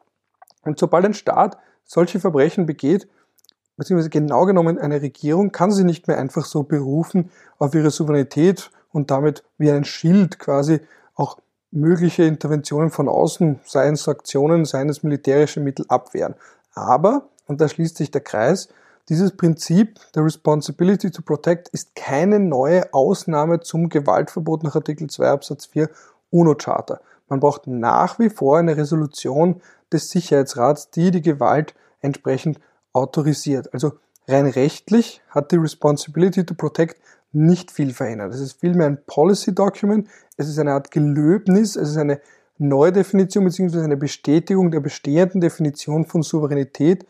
Und 0.63 0.79
sobald 0.79 1.05
ein 1.05 1.13
Staat 1.13 1.57
solche 1.83 2.19
Verbrechen 2.19 2.65
begeht, 2.65 3.07
beziehungsweise 3.77 4.09
genau 4.09 4.45
genommen 4.45 4.77
eine 4.77 5.01
Regierung, 5.01 5.51
kann 5.51 5.71
sie 5.71 5.83
nicht 5.83 6.07
mehr 6.07 6.17
einfach 6.17 6.45
so 6.45 6.63
berufen 6.63 7.31
auf 7.57 7.73
ihre 7.75 7.91
Souveränität 7.91 8.71
und 8.91 9.11
damit 9.11 9.43
wie 9.57 9.71
ein 9.71 9.83
Schild 9.83 10.39
quasi 10.39 10.81
auch 11.15 11.39
mögliche 11.71 12.23
Interventionen 12.23 12.91
von 12.91 13.07
außen, 13.07 13.59
seien 13.63 13.93
es 13.93 14.07
Aktionen, 14.07 14.65
seien 14.65 14.89
es 14.89 15.03
militärische 15.03 15.61
Mittel 15.61 15.85
abwehren. 15.87 16.35
Aber, 16.73 17.29
und 17.47 17.61
da 17.61 17.67
schließt 17.67 17.97
sich 17.97 18.11
der 18.11 18.21
Kreis, 18.21 18.69
dieses 19.09 19.35
Prinzip 19.35 19.99
der 20.15 20.23
Responsibility 20.23 21.11
to 21.11 21.21
Protect 21.21 21.69
ist 21.69 21.95
keine 21.95 22.39
neue 22.39 22.93
Ausnahme 22.93 23.59
zum 23.59 23.89
Gewaltverbot 23.89 24.63
nach 24.63 24.75
Artikel 24.75 25.09
2 25.09 25.29
Absatz 25.29 25.65
4 25.67 25.89
UNO-Charta. 26.29 27.01
Man 27.27 27.39
braucht 27.39 27.67
nach 27.67 28.19
wie 28.19 28.29
vor 28.29 28.57
eine 28.57 28.77
Resolution 28.77 29.61
des 29.91 30.09
Sicherheitsrats, 30.09 30.91
die 30.91 31.11
die 31.11 31.21
Gewalt 31.21 31.73
entsprechend 32.01 32.59
autorisiert. 32.93 33.73
Also 33.73 33.93
rein 34.27 34.47
rechtlich 34.47 35.21
hat 35.29 35.51
die 35.51 35.57
Responsibility 35.57 36.45
to 36.45 36.53
Protect 36.53 37.01
nicht 37.33 37.71
viel 37.71 37.93
verändert. 37.93 38.33
Es 38.33 38.41
ist 38.41 38.59
vielmehr 38.59 38.87
ein 38.87 38.99
Policy 39.05 39.55
Document, 39.55 40.07
es 40.37 40.49
ist 40.49 40.59
eine 40.59 40.73
Art 40.73 40.91
Gelöbnis, 40.91 41.75
es 41.75 41.89
ist 41.89 41.97
eine 41.97 42.19
Neudefinition 42.57 43.45
bzw. 43.45 43.81
eine 43.81 43.97
Bestätigung 43.97 44.69
der 44.69 44.81
bestehenden 44.81 45.41
Definition 45.41 46.05
von 46.05 46.21
Souveränität, 46.21 47.05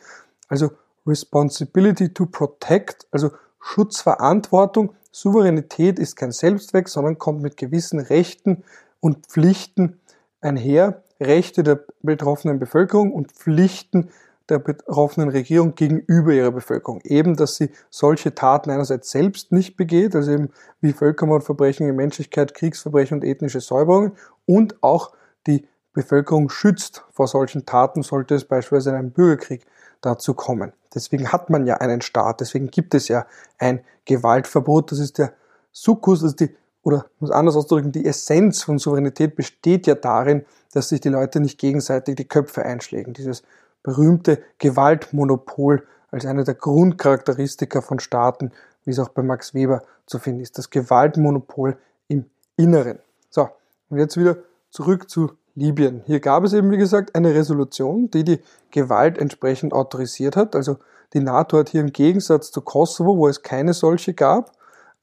also 0.48 0.72
Responsibility 1.06 2.14
to 2.14 2.26
Protect, 2.26 3.08
also 3.12 3.32
Schutzverantwortung. 3.60 4.94
Souveränität 5.12 6.00
ist 6.00 6.16
kein 6.16 6.32
Selbstzweck, 6.32 6.88
sondern 6.88 7.18
kommt 7.18 7.42
mit 7.42 7.58
gewissen 7.58 8.00
Rechten 8.00 8.64
und 9.00 9.28
Pflichten 9.28 10.00
einher. 10.42 11.04
Rechte 11.20 11.64
der 11.64 11.84
betroffenen 12.02 12.60
Bevölkerung 12.60 13.14
und 13.14 13.32
Pflichten 13.32 14.10
der 14.50 14.60
betroffenen 14.60 15.30
Regierung 15.30 15.76
gegenüber 15.76 16.34
ihrer 16.34 16.52
Bevölkerung. 16.52 17.00
Eben, 17.04 17.36
dass 17.36 17.56
sie 17.56 17.70
solche 17.90 18.34
Taten 18.36 18.70
einerseits 18.70 19.12
selbst 19.12 19.52
nicht 19.52 19.78
begeht, 19.78 20.16
also 20.16 20.32
eben 20.32 20.50
wie 20.82 20.94
Völkermordverbrechen 20.94 21.88
in 21.88 21.96
Menschlichkeit, 21.96 22.54
Kriegsverbrechen 22.54 23.20
und 23.20 23.24
ethnische 23.24 23.62
Säuberungen 23.62 24.14
und 24.46 24.82
auch 24.84 25.14
die 25.48 25.68
Bevölkerung 25.94 26.50
schützt 26.50 27.04
vor 27.12 27.28
solchen 27.28 27.66
Taten, 27.66 28.02
sollte 28.02 28.36
es 28.36 28.46
beispielsweise 28.46 28.90
in 28.92 28.96
einem 28.96 29.12
Bürgerkrieg 29.12 29.66
dazu 30.02 30.34
kommen. 30.34 30.74
Deswegen 30.94 31.32
hat 31.32 31.50
man 31.50 31.66
ja 31.66 31.76
einen 31.78 32.02
Staat, 32.02 32.42
deswegen 32.42 32.70
gibt 32.70 32.94
es 32.94 33.08
ja 33.08 33.26
ein 33.58 33.82
Gewaltverbot. 34.06 34.92
Das 34.92 35.00
ist 35.00 35.18
der 35.18 35.34
Sukkus, 35.72 36.22
das 36.22 36.32
ist 36.32 36.40
die, 36.42 36.56
oder 36.84 37.06
muss 37.20 37.32
anders 37.32 37.56
ausdrücken, 37.56 37.92
die 37.92 38.06
Essenz 38.06 38.64
von 38.64 38.80
Souveränität 38.80 39.36
besteht 39.36 39.88
ja 39.88 39.96
darin, 39.96 40.46
dass 40.74 40.90
sich 40.90 41.00
die 41.00 41.10
Leute 41.10 41.40
nicht 41.40 41.60
gegenseitig 41.60 42.16
die 42.16 42.28
Köpfe 42.28 42.64
einschlägen. 42.64 43.14
Dieses 43.14 43.44
berühmte 43.84 44.42
Gewaltmonopol 44.58 45.88
als 46.10 46.26
eine 46.26 46.44
der 46.44 46.56
Grundcharakteristika 46.56 47.82
von 47.82 48.00
Staaten, 48.00 48.52
wie 48.84 48.92
es 48.92 49.00
auch 49.00 49.10
bei 49.10 49.22
Max 49.22 49.54
Weber 49.54 49.84
zu 50.06 50.20
finden 50.20 50.42
ist. 50.42 50.58
Das 50.58 50.70
Gewaltmonopol 50.70 51.78
im 52.08 52.26
Inneren. 52.58 53.00
So, 53.30 53.50
und 53.90 53.98
jetzt 53.98 54.18
wieder 54.18 54.38
zurück 54.70 55.10
zu 55.10 55.32
Libyen. 55.56 56.02
Hier 56.06 56.20
gab 56.20 56.44
es 56.44 56.54
eben, 56.54 56.72
wie 56.72 56.78
gesagt, 56.78 57.16
eine 57.16 57.34
Resolution, 57.34 58.10
die 58.10 58.24
die 58.24 58.40
Gewalt 58.72 59.18
entsprechend 59.18 59.74
autorisiert 59.74 60.36
hat. 60.36 60.56
Also 60.56 60.78
die 61.14 61.20
NATO 61.20 61.58
hat 61.58 61.70
hier 61.70 61.82
im 61.82 61.92
Gegensatz 61.92 62.52
zu 62.52 62.62
Kosovo, 62.62 63.18
wo 63.18 63.28
es 63.28 63.44
keine 63.44 63.74
solche 63.74 64.14
gab, 64.14 64.52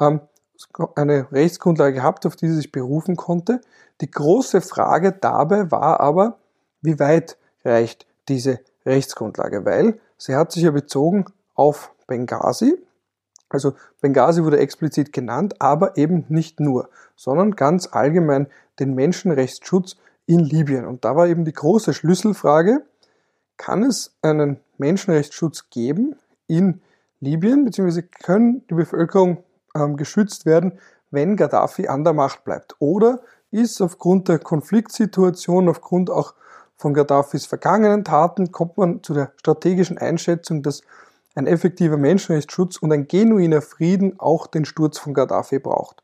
ähm, 0.01 0.21
eine 0.97 1.31
Rechtsgrundlage 1.31 1.95
gehabt, 1.95 2.27
auf 2.27 2.35
die 2.35 2.49
sie 2.49 2.57
sich 2.57 2.73
berufen 2.73 3.17
konnte. 3.17 3.61
Die 4.01 4.11
große 4.11 4.61
Frage 4.61 5.13
dabei 5.13 5.71
war 5.71 6.01
aber, 6.01 6.39
wie 6.81 6.99
weit 6.99 7.37
reicht 7.65 8.07
diese 8.29 8.61
Rechtsgrundlage? 8.87 9.65
Weil 9.65 10.01
sie 10.17 10.35
hat 10.35 10.53
sich 10.53 10.63
ja 10.63 10.71
bezogen 10.71 11.27
auf 11.55 11.93
Benghazi. 12.07 12.79
Also 13.49 13.75
Benghazi 14.01 14.45
wurde 14.45 14.59
explizit 14.59 15.13
genannt, 15.13 15.57
aber 15.61 15.97
eben 15.97 16.25
nicht 16.29 16.61
nur, 16.61 16.89
sondern 17.17 17.57
ganz 17.57 17.89
allgemein 17.91 18.49
den 18.79 18.95
Menschenrechtsschutz 18.95 19.97
in 20.29 20.41
Libyen. 20.41 20.85
Und 20.85 21.05
da 21.05 21.17
war 21.17 21.27
eben 21.27 21.45
die 21.47 21.55
große 21.55 21.95
Schlüsselfrage, 21.95 22.83
kann 23.57 23.83
es 23.83 24.15
einen 24.21 24.61
Menschenrechtsschutz 24.77 25.71
geben 25.71 26.17
in 26.47 26.83
Libyen, 27.21 27.65
beziehungsweise 27.65 28.03
können 28.03 28.63
die 28.69 28.75
Bevölkerung 28.75 29.43
ähm, 29.75 29.97
geschützt 29.97 30.45
werden, 30.45 30.79
wenn 31.11 31.37
Gaddafi 31.37 31.89
an 31.89 32.05
der 32.05 32.13
Macht 32.13 32.45
bleibt? 32.45 32.77
Oder 32.79 33.21
ist 33.51 33.81
aufgrund 33.81 34.29
der 34.29 34.39
Konfliktsituation, 34.39 35.69
aufgrund 35.69 36.11
auch 36.11 36.35
von 36.77 36.93
Gaddafis 36.93 37.47
vergangenen 37.47 38.05
Taten, 38.05 38.53
kommt 38.53 38.77
man 38.77 39.03
zu 39.03 39.15
der 39.15 39.33
strategischen 39.37 39.97
Einschätzung, 39.97 40.63
dass 40.63 40.83
ein 41.35 41.47
effektiver 41.47 41.97
Menschenrechtsschutz 41.97 42.77
und 42.77 42.93
ein 42.93 43.09
genuiner 43.09 43.63
Frieden 43.63 44.21
auch 44.21 44.47
den 44.47 44.67
Sturz 44.67 44.99
von 44.99 45.15
Gaddafi 45.15 45.59
braucht. 45.59 46.03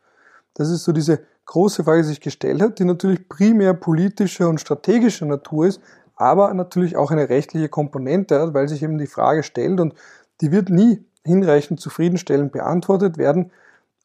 Das 0.54 0.70
ist 0.70 0.84
so 0.84 0.92
diese 0.92 1.20
große 1.46 1.84
Frage, 1.84 2.04
sich 2.04 2.20
gestellt 2.20 2.62
hat, 2.62 2.78
die 2.78 2.84
natürlich 2.84 3.28
primär 3.28 3.74
politischer 3.74 4.48
und 4.48 4.60
strategischer 4.60 5.26
Natur 5.26 5.66
ist, 5.66 5.80
aber 6.16 6.52
natürlich 6.54 6.96
auch 6.96 7.10
eine 7.10 7.28
rechtliche 7.28 7.68
Komponente 7.68 8.40
hat, 8.40 8.54
weil 8.54 8.68
sich 8.68 8.82
eben 8.82 8.98
die 8.98 9.06
Frage 9.06 9.42
stellt 9.42 9.80
und 9.80 9.94
die 10.40 10.52
wird 10.52 10.68
nie 10.70 11.04
hinreichend 11.24 11.80
zufriedenstellend 11.80 12.52
beantwortet 12.52 13.18
werden, 13.18 13.50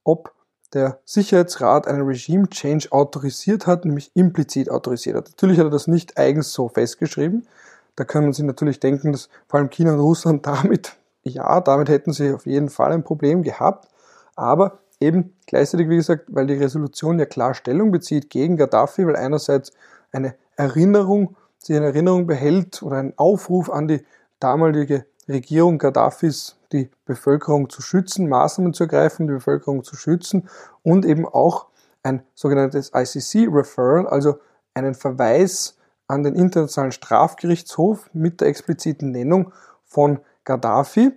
ob 0.04 0.34
der 0.74 1.00
Sicherheitsrat 1.06 1.88
einen 1.88 2.04
Regime 2.04 2.50
Change 2.50 2.92
autorisiert 2.92 3.68
hat, 3.68 3.86
nämlich 3.86 4.12
implizit 4.14 4.70
autorisiert 4.70 5.18
hat. 5.18 5.30
Natürlich 5.30 5.60
hat 5.60 5.68
er 5.68 5.72
das 5.72 5.88
nicht 5.88 6.18
eigens 6.18 6.54
so 6.54 6.70
festgeschrieben. 6.70 7.48
Da 7.96 8.04
kann 8.04 8.24
man 8.24 8.34
sich 8.34 8.46
natürlich 8.46 8.80
denken, 8.80 9.12
dass 9.12 9.30
vor 9.48 9.60
allem 9.60 9.70
China 9.70 9.94
und 9.94 10.00
Russland 10.00 10.46
damit, 10.46 10.96
ja, 11.24 11.60
damit 11.62 11.90
hätten 11.90 12.14
sie 12.14 12.34
auf 12.34 12.46
jeden 12.46 12.70
Fall 12.70 12.92
ein 12.92 13.04
Problem 13.04 13.44
gehabt. 13.44 13.88
Aber 14.36 14.80
eben 15.00 15.36
gleichzeitig, 15.46 15.90
wie 15.90 15.96
gesagt, 15.96 16.26
weil 16.28 16.48
die 16.48 16.56
Resolution 16.56 17.20
ja 17.20 17.26
klar 17.26 17.54
Stellung 17.54 17.92
bezieht 17.92 18.30
gegen 18.30 18.58
Gaddafi, 18.58 19.06
weil 19.06 19.16
einerseits 19.16 19.72
eine 20.12 20.36
Erinnerung, 20.56 21.36
sie 21.58 21.76
eine 21.76 21.88
Erinnerung 21.88 22.28
behält 22.28 22.84
oder 22.84 22.98
ein 22.98 23.14
Aufruf 23.18 23.70
an 23.70 23.88
die 23.88 24.06
damalige 24.40 25.06
Regierung 25.28 25.78
Gaddafis, 25.78 26.58
die 26.72 26.90
Bevölkerung 27.06 27.70
zu 27.70 27.82
schützen, 27.82 28.28
Maßnahmen 28.28 28.74
zu 28.74 28.84
ergreifen, 28.84 29.28
die 29.28 29.34
Bevölkerung 29.34 29.84
zu 29.84 29.96
schützen 29.96 30.50
und 30.84 31.06
eben 31.06 31.26
auch 31.26 31.68
ein 32.04 32.24
sogenanntes 32.34 32.92
ICC-Referral, 32.94 34.08
also 34.08 34.40
einen 34.74 34.96
Verweis 34.96 35.78
an 36.08 36.24
den 36.24 36.36
Internationalen 36.36 36.92
Strafgerichtshof 36.92 38.10
mit 38.14 38.42
der 38.42 38.48
expliziten 38.48 39.12
Nennung 39.12 39.52
von 39.86 40.20
Gaddafi 40.44 41.12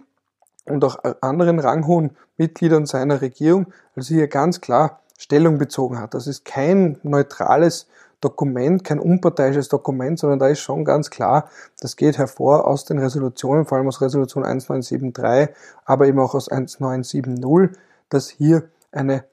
und 0.65 0.85
auch 0.85 0.99
anderen 1.21 1.59
ranghohen 1.59 2.17
Mitgliedern 2.37 2.87
seiner 2.87 3.21
Regierung, 3.21 3.67
also 3.97 4.15
hier 4.15 4.29
ganz 4.29 4.61
klar 4.61 5.01
Stellung 5.19 5.59
bezogen 5.59 5.99
hat. 6.01 6.15
Das 6.15 6.27
ist 6.27 6.45
kein 6.45 6.99
neutrales 7.03 7.87
Dokument, 8.21 8.85
kein 8.85 9.01
unparteiisches 9.01 9.69
Dokument, 9.69 10.19
sondern 10.19 10.39
da 10.39 10.47
ist 10.47 10.61
schon 10.61 10.85
ganz 10.85 11.11
klar, 11.11 11.49
das 11.81 11.97
geht 11.97 12.19
hervor 12.19 12.67
aus 12.67 12.85
den 12.85 12.99
Resolutionen, 12.99 13.67
vor 13.67 13.79
allem 13.79 13.89
aus 13.89 14.01
Resolution 14.01 14.45
1973, 14.45 15.55
aber 15.85 16.07
eben 16.07 16.21
auch 16.21 16.35
aus 16.35 16.49
1970, 16.49 17.77
dass 18.09 18.29
hier 18.29 18.69
eine, 18.93 19.25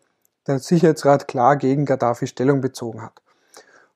der 0.47 0.59
Sicherheitsrat 0.59 1.27
klar 1.27 1.55
gegen 1.55 1.85
Gaddafi 1.85 2.25
Stellung 2.25 2.61
bezogen 2.61 3.01
hat. 3.01 3.21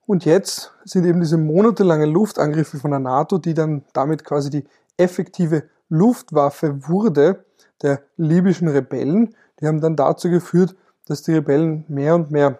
Und 0.05 0.25
jetzt 0.25 0.73
sind 0.83 1.05
eben 1.05 1.21
diese 1.21 1.37
monatelangen 1.37 2.11
Luftangriffe 2.11 2.77
von 2.77 2.91
der 2.91 2.99
NATO, 2.99 3.37
die 3.37 3.53
dann 3.53 3.83
damit 3.93 4.23
quasi 4.23 4.49
die 4.49 4.65
effektive 4.97 5.63
Luftwaffe 5.93 6.89
wurde 6.89 7.45
der 7.83 8.01
libyschen 8.17 8.67
Rebellen. 8.67 9.35
Die 9.59 9.67
haben 9.67 9.79
dann 9.79 9.95
dazu 9.95 10.29
geführt, 10.29 10.75
dass 11.05 11.21
die 11.21 11.33
Rebellen 11.33 11.85
mehr 11.87 12.15
und 12.15 12.31
mehr 12.31 12.59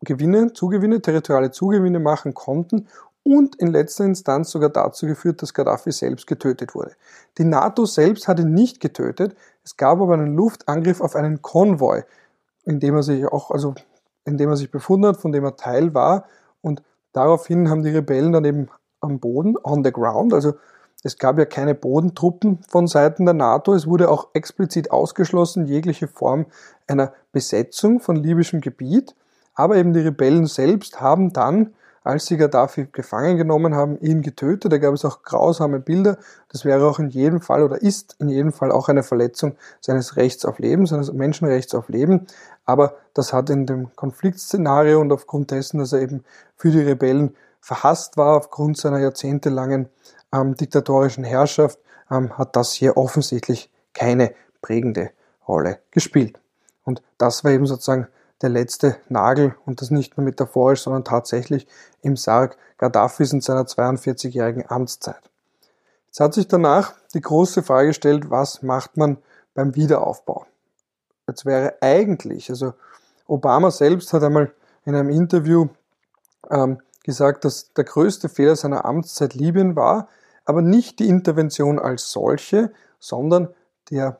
Gewinne, 0.00 0.52
Zugewinne, 0.54 1.02
territoriale 1.02 1.50
Zugewinne 1.50 2.00
machen 2.00 2.32
konnten 2.32 2.88
und 3.22 3.56
in 3.56 3.68
letzter 3.68 4.04
Instanz 4.04 4.50
sogar 4.50 4.70
dazu 4.70 5.06
geführt, 5.06 5.42
dass 5.42 5.52
Gaddafi 5.52 5.92
selbst 5.92 6.26
getötet 6.26 6.74
wurde. 6.74 6.92
Die 7.36 7.44
NATO 7.44 7.84
selbst 7.84 8.26
hatte 8.26 8.44
nicht 8.44 8.80
getötet, 8.80 9.36
es 9.62 9.76
gab 9.76 10.00
aber 10.00 10.14
einen 10.14 10.34
Luftangriff 10.34 11.02
auf 11.02 11.14
einen 11.16 11.42
Konvoi, 11.42 12.02
in 12.64 12.80
dem 12.80 12.96
er 12.96 13.02
sich 13.02 13.26
auch, 13.26 13.50
also 13.50 13.74
in 14.24 14.38
dem 14.38 14.48
er 14.48 14.56
sich 14.56 14.70
befunden 14.70 15.06
hat, 15.08 15.18
von 15.18 15.32
dem 15.32 15.44
er 15.44 15.56
Teil 15.56 15.92
war 15.92 16.24
und 16.62 16.82
daraufhin 17.12 17.68
haben 17.68 17.82
die 17.82 17.90
Rebellen 17.90 18.32
dann 18.32 18.46
eben 18.46 18.68
am 19.00 19.20
Boden, 19.20 19.56
on 19.62 19.84
the 19.84 19.92
ground, 19.92 20.32
also 20.32 20.54
es 21.02 21.16
gab 21.16 21.38
ja 21.38 21.46
keine 21.46 21.74
Bodentruppen 21.74 22.58
von 22.68 22.86
Seiten 22.86 23.24
der 23.24 23.34
NATO. 23.34 23.74
Es 23.74 23.86
wurde 23.86 24.10
auch 24.10 24.28
explizit 24.34 24.90
ausgeschlossen, 24.90 25.66
jegliche 25.66 26.08
Form 26.08 26.46
einer 26.86 27.12
Besetzung 27.32 28.00
von 28.00 28.16
libyschem 28.16 28.60
Gebiet. 28.60 29.14
Aber 29.54 29.76
eben 29.76 29.92
die 29.92 30.00
Rebellen 30.00 30.46
selbst 30.46 31.00
haben 31.00 31.32
dann, 31.32 31.74
als 32.02 32.26
sie 32.26 32.36
Gaddafi 32.36 32.88
gefangen 32.92 33.36
genommen 33.36 33.74
haben, 33.74 33.98
ihn 34.00 34.22
getötet. 34.22 34.72
Da 34.72 34.78
gab 34.78 34.94
es 34.94 35.04
auch 35.04 35.22
grausame 35.22 35.80
Bilder. 35.80 36.18
Das 36.50 36.64
wäre 36.64 36.86
auch 36.86 36.98
in 36.98 37.08
jedem 37.08 37.40
Fall 37.40 37.62
oder 37.62 37.80
ist 37.80 38.16
in 38.18 38.28
jedem 38.28 38.52
Fall 38.52 38.72
auch 38.72 38.88
eine 38.88 39.02
Verletzung 39.02 39.56
seines 39.80 40.16
Rechts 40.16 40.44
auf 40.44 40.58
Leben, 40.58 40.86
seines 40.86 41.12
Menschenrechts 41.12 41.74
auf 41.74 41.88
Leben. 41.88 42.26
Aber 42.64 42.94
das 43.14 43.32
hat 43.32 43.50
in 43.50 43.66
dem 43.66 43.94
Konfliktszenario 43.96 45.00
und 45.00 45.12
aufgrund 45.12 45.50
dessen, 45.50 45.78
dass 45.78 45.92
er 45.92 46.00
eben 46.00 46.24
für 46.56 46.70
die 46.70 46.80
Rebellen 46.80 47.36
verhasst 47.60 48.16
war, 48.16 48.36
aufgrund 48.36 48.78
seiner 48.78 48.98
jahrzehntelangen 48.98 49.88
ähm, 50.32 50.54
diktatorischen 50.54 51.24
Herrschaft, 51.24 51.78
ähm, 52.10 52.36
hat 52.38 52.56
das 52.56 52.72
hier 52.72 52.96
offensichtlich 52.96 53.70
keine 53.94 54.34
prägende 54.62 55.10
Rolle 55.46 55.78
gespielt. 55.90 56.38
Und 56.84 57.02
das 57.18 57.44
war 57.44 57.50
eben 57.50 57.66
sozusagen 57.66 58.08
der 58.42 58.50
letzte 58.50 58.96
Nagel 59.08 59.54
und 59.66 59.80
das 59.80 59.90
nicht 59.90 60.16
nur 60.16 60.24
metaphorisch, 60.24 60.82
sondern 60.82 61.04
tatsächlich 61.04 61.66
im 62.02 62.16
Sarg 62.16 62.56
Gaddafis 62.78 63.32
in 63.32 63.40
seiner 63.40 63.64
42-jährigen 63.64 64.70
Amtszeit. 64.70 65.20
Jetzt 66.06 66.20
hat 66.20 66.34
sich 66.34 66.48
danach 66.48 66.94
die 67.14 67.20
große 67.20 67.62
Frage 67.62 67.88
gestellt, 67.88 68.30
was 68.30 68.62
macht 68.62 68.96
man 68.96 69.18
beim 69.54 69.76
Wiederaufbau? 69.76 70.46
Jetzt 71.28 71.44
wäre 71.44 71.74
eigentlich, 71.80 72.50
also 72.50 72.72
Obama 73.26 73.70
selbst 73.70 74.12
hat 74.12 74.22
einmal 74.22 74.52
in 74.84 74.94
einem 74.94 75.10
Interview 75.10 75.68
ähm, 76.50 76.80
gesagt, 77.04 77.44
dass 77.44 77.72
der 77.74 77.84
größte 77.84 78.28
Fehler 78.28 78.56
seiner 78.56 78.84
Amtszeit 78.84 79.34
Libyen 79.34 79.76
war, 79.76 80.08
aber 80.50 80.62
nicht 80.62 80.98
die 80.98 81.08
Intervention 81.08 81.78
als 81.78 82.10
solche, 82.10 82.72
sondern 82.98 83.48
der 83.90 84.18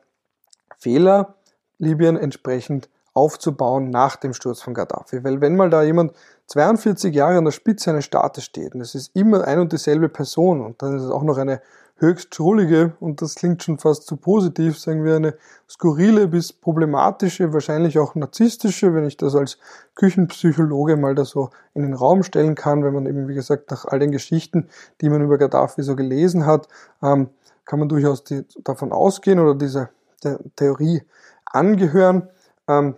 Fehler, 0.77 1.35
Libyen 1.77 2.15
entsprechend 2.15 2.89
aufzubauen 3.13 3.89
nach 3.89 4.15
dem 4.15 4.33
Sturz 4.33 4.61
von 4.61 4.73
Gaddafi. 4.73 5.25
Weil 5.25 5.41
wenn 5.41 5.57
mal 5.57 5.69
da 5.69 5.83
jemand 5.83 6.13
42 6.47 7.13
Jahre 7.13 7.37
an 7.37 7.43
der 7.43 7.51
Spitze 7.51 7.89
eines 7.89 8.05
Staates 8.05 8.45
steht 8.45 8.73
und 8.73 8.81
es 8.81 8.95
ist 8.95 9.13
immer 9.13 9.45
ein 9.45 9.59
und 9.59 9.73
dieselbe 9.73 10.07
Person 10.07 10.61
und 10.61 10.81
dann 10.81 10.95
ist 10.95 11.03
es 11.03 11.11
auch 11.11 11.23
noch 11.23 11.37
eine 11.37 11.61
höchst 12.01 12.33
schrullige 12.33 12.93
und 12.99 13.21
das 13.21 13.35
klingt 13.35 13.61
schon 13.63 13.77
fast 13.77 14.07
zu 14.07 14.17
positiv, 14.17 14.77
sagen 14.79 15.05
wir 15.05 15.15
eine 15.15 15.35
skurrile 15.69 16.27
bis 16.27 16.51
problematische, 16.51 17.53
wahrscheinlich 17.53 17.99
auch 17.99 18.15
narzisstische, 18.15 18.93
wenn 18.95 19.05
ich 19.05 19.17
das 19.17 19.35
als 19.35 19.59
Küchenpsychologe 19.95 20.97
mal 20.97 21.13
da 21.13 21.25
so 21.25 21.51
in 21.75 21.83
den 21.83 21.93
Raum 21.93 22.23
stellen 22.23 22.55
kann, 22.55 22.83
wenn 22.83 22.93
man 22.93 23.05
eben, 23.05 23.27
wie 23.27 23.35
gesagt, 23.35 23.69
nach 23.69 23.85
all 23.85 23.99
den 23.99 24.11
Geschichten, 24.11 24.67
die 24.99 25.09
man 25.09 25.21
über 25.21 25.37
Gaddafi 25.37 25.83
so 25.83 25.95
gelesen 25.95 26.45
hat, 26.45 26.67
ähm, 27.03 27.29
kann 27.65 27.79
man 27.79 27.87
durchaus 27.87 28.23
die, 28.23 28.45
davon 28.63 28.91
ausgehen 28.91 29.39
oder 29.39 29.55
dieser 29.55 29.89
Theorie 30.55 31.03
angehören, 31.45 32.29
ähm, 32.67 32.95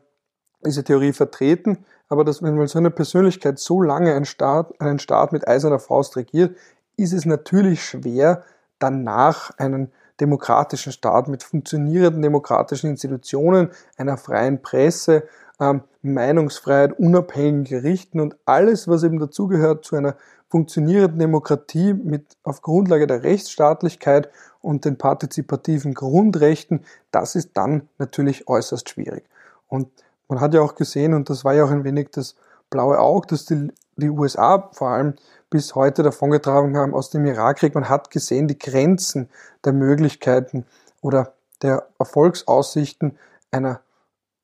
diese 0.66 0.84
Theorie 0.84 1.12
vertreten, 1.12 1.86
aber 2.08 2.24
dass 2.24 2.42
wenn 2.42 2.56
man 2.56 2.68
so 2.68 2.80
eine 2.80 2.90
Persönlichkeit 2.92 3.60
so 3.60 3.82
lange 3.82 4.14
einen 4.14 4.26
Staat, 4.26 4.80
einen 4.80 5.00
Staat 5.00 5.34
mit 5.34 5.46
eiserner 5.46 5.80
Faust 5.80 6.16
regiert, 6.16 6.56
ist 6.96 7.12
es 7.12 7.26
natürlich 7.26 7.84
schwer, 7.84 8.44
danach 8.84 9.58
einen 9.58 9.92
demokratischen 10.20 10.92
Staat 10.92 11.28
mit 11.28 11.42
funktionierenden 11.42 12.22
demokratischen 12.22 12.90
Institutionen, 12.90 13.70
einer 13.98 14.18
freien 14.18 14.62
Presse, 14.62 15.24
ähm, 15.60 15.82
Meinungsfreiheit, 16.02 17.00
unabhängigen 17.00 17.64
Gerichten 17.64 18.20
und 18.20 18.36
alles, 18.46 18.88
was 18.88 19.04
eben 19.04 19.20
dazugehört 19.20 19.86
zu 19.86 19.96
einer 19.96 20.16
funktionierenden 20.50 21.18
Demokratie 21.18 21.94
mit 21.94 22.38
auf 22.44 22.62
Grundlage 22.62 23.08
der 23.08 23.24
Rechtsstaatlichkeit 23.24 24.30
und 24.62 24.86
den 24.86 24.98
partizipativen 24.98 25.94
Grundrechten, 25.94 26.82
das 27.12 27.36
ist 27.36 27.52
dann 27.56 27.88
natürlich 27.98 28.48
äußerst 28.48 28.90
schwierig. 28.90 29.24
Und 29.68 29.88
man 30.28 30.42
hat 30.42 30.54
ja 30.54 30.62
auch 30.62 30.76
gesehen, 30.76 31.14
und 31.14 31.30
das 31.30 31.44
war 31.44 31.56
ja 31.56 31.64
auch 31.64 31.72
ein 31.72 31.84
wenig 31.84 32.10
das 32.12 32.36
blaue 32.70 33.00
Auge, 33.00 33.28
dass 33.28 33.46
die, 33.46 33.72
die 33.96 34.10
USA 34.10 34.70
vor 34.74 34.90
allem 34.90 35.16
bis 35.54 35.76
heute 35.76 36.02
davongetragen 36.02 36.76
haben 36.76 36.96
aus 36.96 37.12
dem 37.12 37.28
Irakkrieg. 37.28 37.76
Man 37.76 37.88
hat 37.88 38.10
gesehen, 38.10 38.48
die 38.48 38.58
Grenzen 38.58 39.30
der 39.64 39.72
Möglichkeiten 39.72 40.66
oder 41.00 41.34
der 41.62 41.90
Erfolgsaussichten 42.00 43.20
einer, 43.52 43.82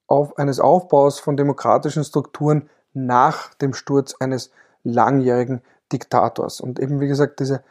auf, 0.05 0.37
eines 0.37 0.59
Aufbaus 0.59 1.19
von 1.19 1.35
demokratischen 1.35 2.03
Strukturen 2.03 2.69
nach 2.93 3.55
dem 3.55 3.73
Sturz 3.73 4.17
eines 4.19 4.51
langjährigen 4.83 5.63
Diktators. 5.91 6.61
Und 6.61 6.79
eben, 6.79 6.99
wie 6.99 7.07
gesagt, 7.07 7.39
diese, 7.39 7.63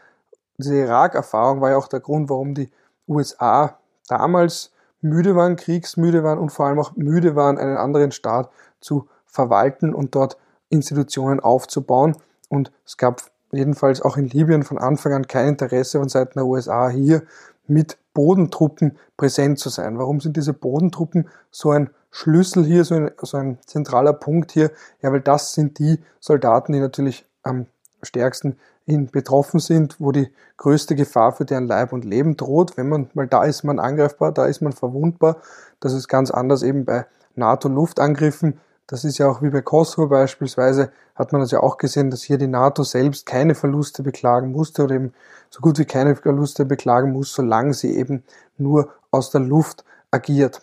diese 0.57 0.75
Irak-Erfahrung 0.75 1.61
war 1.61 1.71
ja 1.71 1.77
auch 1.77 1.87
der 1.87 2.01
Grund, 2.01 2.29
warum 2.31 2.55
die 2.55 2.73
USA 3.07 3.79
damals 4.09 4.73
müde 5.01 5.37
waren, 5.37 5.55
kriegsmüde 5.55 6.25
waren 6.25 6.41
und 6.41 6.51
vor 6.51 6.67
allem 6.67 6.81
auch 6.81 6.97
müde 6.97 7.37
waren, 7.37 7.57
einen 7.57 7.77
anderen 7.77 8.11
Staat 8.11 8.51
zu 8.81 9.09
verwalten 9.27 9.95
und 9.95 10.17
dort 10.17 10.39
Institutionen 10.71 11.39
aufzubauen 11.39 12.17
und 12.49 12.73
es 12.85 12.97
gab 12.97 13.23
jedenfalls 13.53 14.03
auch 14.03 14.17
in 14.17 14.29
Libyen 14.29 14.63
von 14.63 14.79
Anfang 14.79 15.13
an 15.13 15.27
kein 15.27 15.49
Interesse 15.49 15.99
von 15.99 16.09
Seiten 16.09 16.39
der 16.39 16.47
USA 16.47 16.89
hier 16.89 17.23
mit 17.67 17.99
Bodentruppen 18.15 18.99
präsent 19.17 19.59
zu 19.59 19.69
sein. 19.69 19.99
Warum 19.99 20.21
sind 20.21 20.37
diese 20.37 20.55
Bodentruppen 20.55 21.29
so 21.51 21.71
ein 21.71 21.91
Schlüssel 22.11 22.65
hier, 22.65 22.85
so 22.85 22.95
ein, 22.95 23.11
so 23.23 23.37
ein 23.37 23.59
zentraler 23.67 24.13
Punkt 24.13 24.53
hier? 24.53 24.71
Ja, 25.03 25.13
weil 25.13 25.21
das 25.21 25.53
sind 25.53 25.79
die 25.79 26.01
Soldaten, 26.21 26.73
die 26.73 26.81
natürlich 26.81 27.27
am 27.43 27.67
stärksten 28.03 28.57
in 28.87 29.09
betroffen 29.09 29.61
sind, 29.61 29.97
wo 30.01 30.13
die 30.13 30.33
größte 30.57 30.95
Gefahr 30.95 31.33
für 31.33 31.45
deren 31.45 31.67
Leib 31.67 31.93
und 31.93 32.07
Leben 32.07 32.37
droht. 32.39 32.77
Wenn 32.77 32.89
man, 32.89 33.11
weil 33.13 33.27
da 33.27 33.45
ist 33.45 33.63
man 33.63 33.79
angreifbar, 33.79 34.33
da 34.33 34.47
ist 34.47 34.63
man 34.63 34.73
verwundbar. 34.73 35.43
Das 35.79 35.93
ist 35.93 36.09
ganz 36.09 36.31
anders 36.31 36.63
eben 36.63 36.87
bei 36.87 37.07
NATO-Luftangriffen. 37.37 38.59
Das 38.89 39.05
ist 39.05 39.19
ja 39.19 39.29
auch 39.29 39.43
wie 39.43 39.51
bei 39.51 39.61
Kosovo 39.61 40.09
beispielsweise, 40.09 40.91
hat 41.15 41.33
man 41.33 41.43
das 41.43 41.51
ja 41.51 41.61
auch 41.61 41.77
gesehen, 41.77 42.11
dass 42.11 42.23
hier 42.23 42.39
die 42.39 42.47
NATO 42.47 42.83
selbst 42.85 43.27
keine 43.27 43.55
Verluste 43.55 44.03
beklagen 44.03 44.51
musste 44.51 44.83
oder 44.85 44.95
eben 44.95 45.13
so 45.51 45.61
gut 45.61 45.79
wie 45.79 45.85
keine 45.85 46.17
Verluste 46.17 46.65
beklagen 46.65 47.13
muss, 47.13 47.35
solange 47.35 47.75
sie 47.75 47.95
eben 47.97 48.25
nur 48.57 48.91
aus 49.11 49.31
der 49.31 49.43
Luft 49.43 49.85
agiert. 50.11 50.63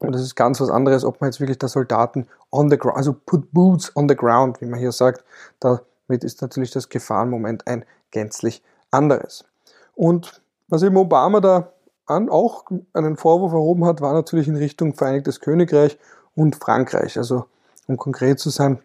Und 0.00 0.14
das 0.14 0.20
ist 0.20 0.34
ganz 0.34 0.60
was 0.60 0.68
anderes, 0.68 1.02
ob 1.02 1.22
man 1.22 1.30
jetzt 1.30 1.40
wirklich 1.40 1.58
da 1.58 1.66
Soldaten 1.66 2.28
on 2.52 2.68
the 2.68 2.76
ground, 2.76 2.98
also 2.98 3.14
put 3.14 3.50
boots 3.52 3.90
on 3.96 4.06
the 4.06 4.16
ground, 4.16 4.60
wie 4.60 4.66
man 4.66 4.78
hier 4.78 4.92
sagt, 4.92 5.24
damit 5.60 6.24
ist 6.24 6.42
natürlich 6.42 6.72
das 6.72 6.90
Gefahrenmoment 6.90 7.66
ein 7.66 7.86
gänzlich 8.10 8.62
anderes. 8.90 9.46
Und 9.94 10.42
was 10.68 10.82
eben 10.82 10.98
Obama 10.98 11.40
da 11.40 11.72
an, 12.04 12.28
auch 12.28 12.66
einen 12.92 13.16
Vorwurf 13.16 13.52
erhoben 13.52 13.86
hat, 13.86 14.02
war 14.02 14.12
natürlich 14.12 14.46
in 14.46 14.56
Richtung 14.56 14.94
Vereinigtes 14.94 15.40
Königreich 15.40 15.98
und 16.36 16.54
Frankreich. 16.56 17.18
Also 17.18 17.46
um 17.88 17.96
konkret 17.96 18.38
zu 18.38 18.50
sein, 18.50 18.78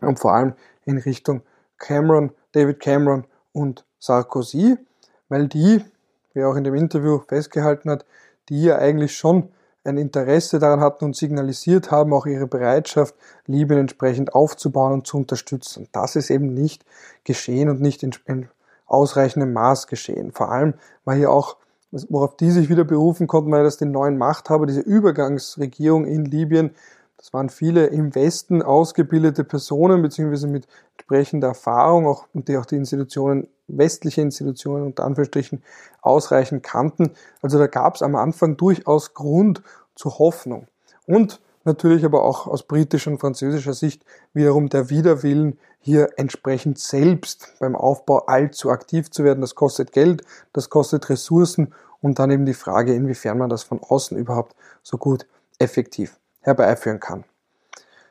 und 0.00 0.18
vor 0.18 0.34
allem 0.34 0.54
in 0.84 0.98
Richtung 0.98 1.42
Cameron, 1.78 2.30
David 2.52 2.80
Cameron 2.80 3.24
und 3.52 3.84
Sarkozy, 3.98 4.76
weil 5.28 5.48
die, 5.48 5.84
wie 6.34 6.44
auch 6.44 6.56
in 6.56 6.64
dem 6.64 6.74
Interview 6.74 7.20
festgehalten 7.26 7.90
hat, 7.90 8.04
die 8.48 8.62
ja 8.62 8.78
eigentlich 8.78 9.16
schon 9.16 9.50
ein 9.84 9.98
Interesse 9.98 10.58
daran 10.58 10.80
hatten 10.80 11.04
und 11.04 11.16
signalisiert 11.16 11.90
haben, 11.90 12.12
auch 12.12 12.26
ihre 12.26 12.46
Bereitschaft, 12.46 13.14
Libyen 13.46 13.80
entsprechend 13.80 14.34
aufzubauen 14.34 14.92
und 14.92 15.06
zu 15.06 15.16
unterstützen. 15.16 15.88
Das 15.92 16.16
ist 16.16 16.30
eben 16.30 16.54
nicht 16.54 16.84
geschehen 17.24 17.70
und 17.70 17.80
nicht 17.80 18.02
in 18.02 18.48
ausreichendem 18.86 19.52
Maß 19.52 19.86
geschehen. 19.86 20.32
Vor 20.32 20.50
allem 20.50 20.74
war 21.04 21.14
hier 21.14 21.30
auch 21.30 21.56
worauf 22.08 22.36
die 22.36 22.50
sich 22.50 22.68
wieder 22.68 22.84
berufen 22.84 23.26
konnten, 23.26 23.50
weil 23.52 23.64
das 23.64 23.76
den 23.76 23.90
neuen 23.90 24.18
Machthaber, 24.18 24.66
diese 24.66 24.80
Übergangsregierung 24.80 26.06
in 26.06 26.24
Libyen, 26.24 26.70
das 27.16 27.32
waren 27.32 27.48
viele 27.48 27.86
im 27.86 28.14
Westen 28.14 28.62
ausgebildete 28.62 29.42
Personen, 29.42 30.02
beziehungsweise 30.02 30.48
mit 30.48 30.66
entsprechender 30.96 31.48
Erfahrung, 31.48 32.06
auch, 32.06 32.26
die 32.34 32.56
auch 32.56 32.66
die 32.66 32.76
Institutionen, 32.76 33.48
westliche 33.68 34.20
Institutionen 34.20 34.84
unter 34.84 35.04
Anführungsstrichen 35.04 35.62
ausreichend 36.02 36.62
kannten. 36.62 37.12
Also 37.42 37.58
da 37.58 37.66
gab 37.66 37.96
es 37.96 38.02
am 38.02 38.14
Anfang 38.14 38.56
durchaus 38.56 39.14
Grund 39.14 39.62
zur 39.94 40.18
Hoffnung. 40.18 40.68
Und 41.06 41.40
natürlich 41.64 42.04
aber 42.04 42.22
auch 42.22 42.46
aus 42.46 42.62
britischer 42.62 43.10
und 43.10 43.18
französischer 43.18 43.74
Sicht 43.74 44.04
wiederum 44.32 44.68
der 44.68 44.90
Widerwillen, 44.90 45.58
hier 45.80 46.10
entsprechend 46.16 46.78
selbst 46.78 47.54
beim 47.60 47.76
Aufbau 47.76 48.26
allzu 48.26 48.70
aktiv 48.70 49.10
zu 49.10 49.24
werden. 49.24 49.40
Das 49.40 49.54
kostet 49.54 49.92
Geld, 49.92 50.22
das 50.52 50.68
kostet 50.68 51.08
Ressourcen 51.08 51.74
und 52.00 52.18
dann 52.18 52.30
eben 52.30 52.46
die 52.46 52.54
Frage, 52.54 52.94
inwiefern 52.94 53.38
man 53.38 53.48
das 53.48 53.62
von 53.62 53.80
außen 53.82 54.16
überhaupt 54.16 54.54
so 54.82 54.98
gut 54.98 55.26
effektiv 55.58 56.18
herbeiführen 56.40 57.00
kann. 57.00 57.24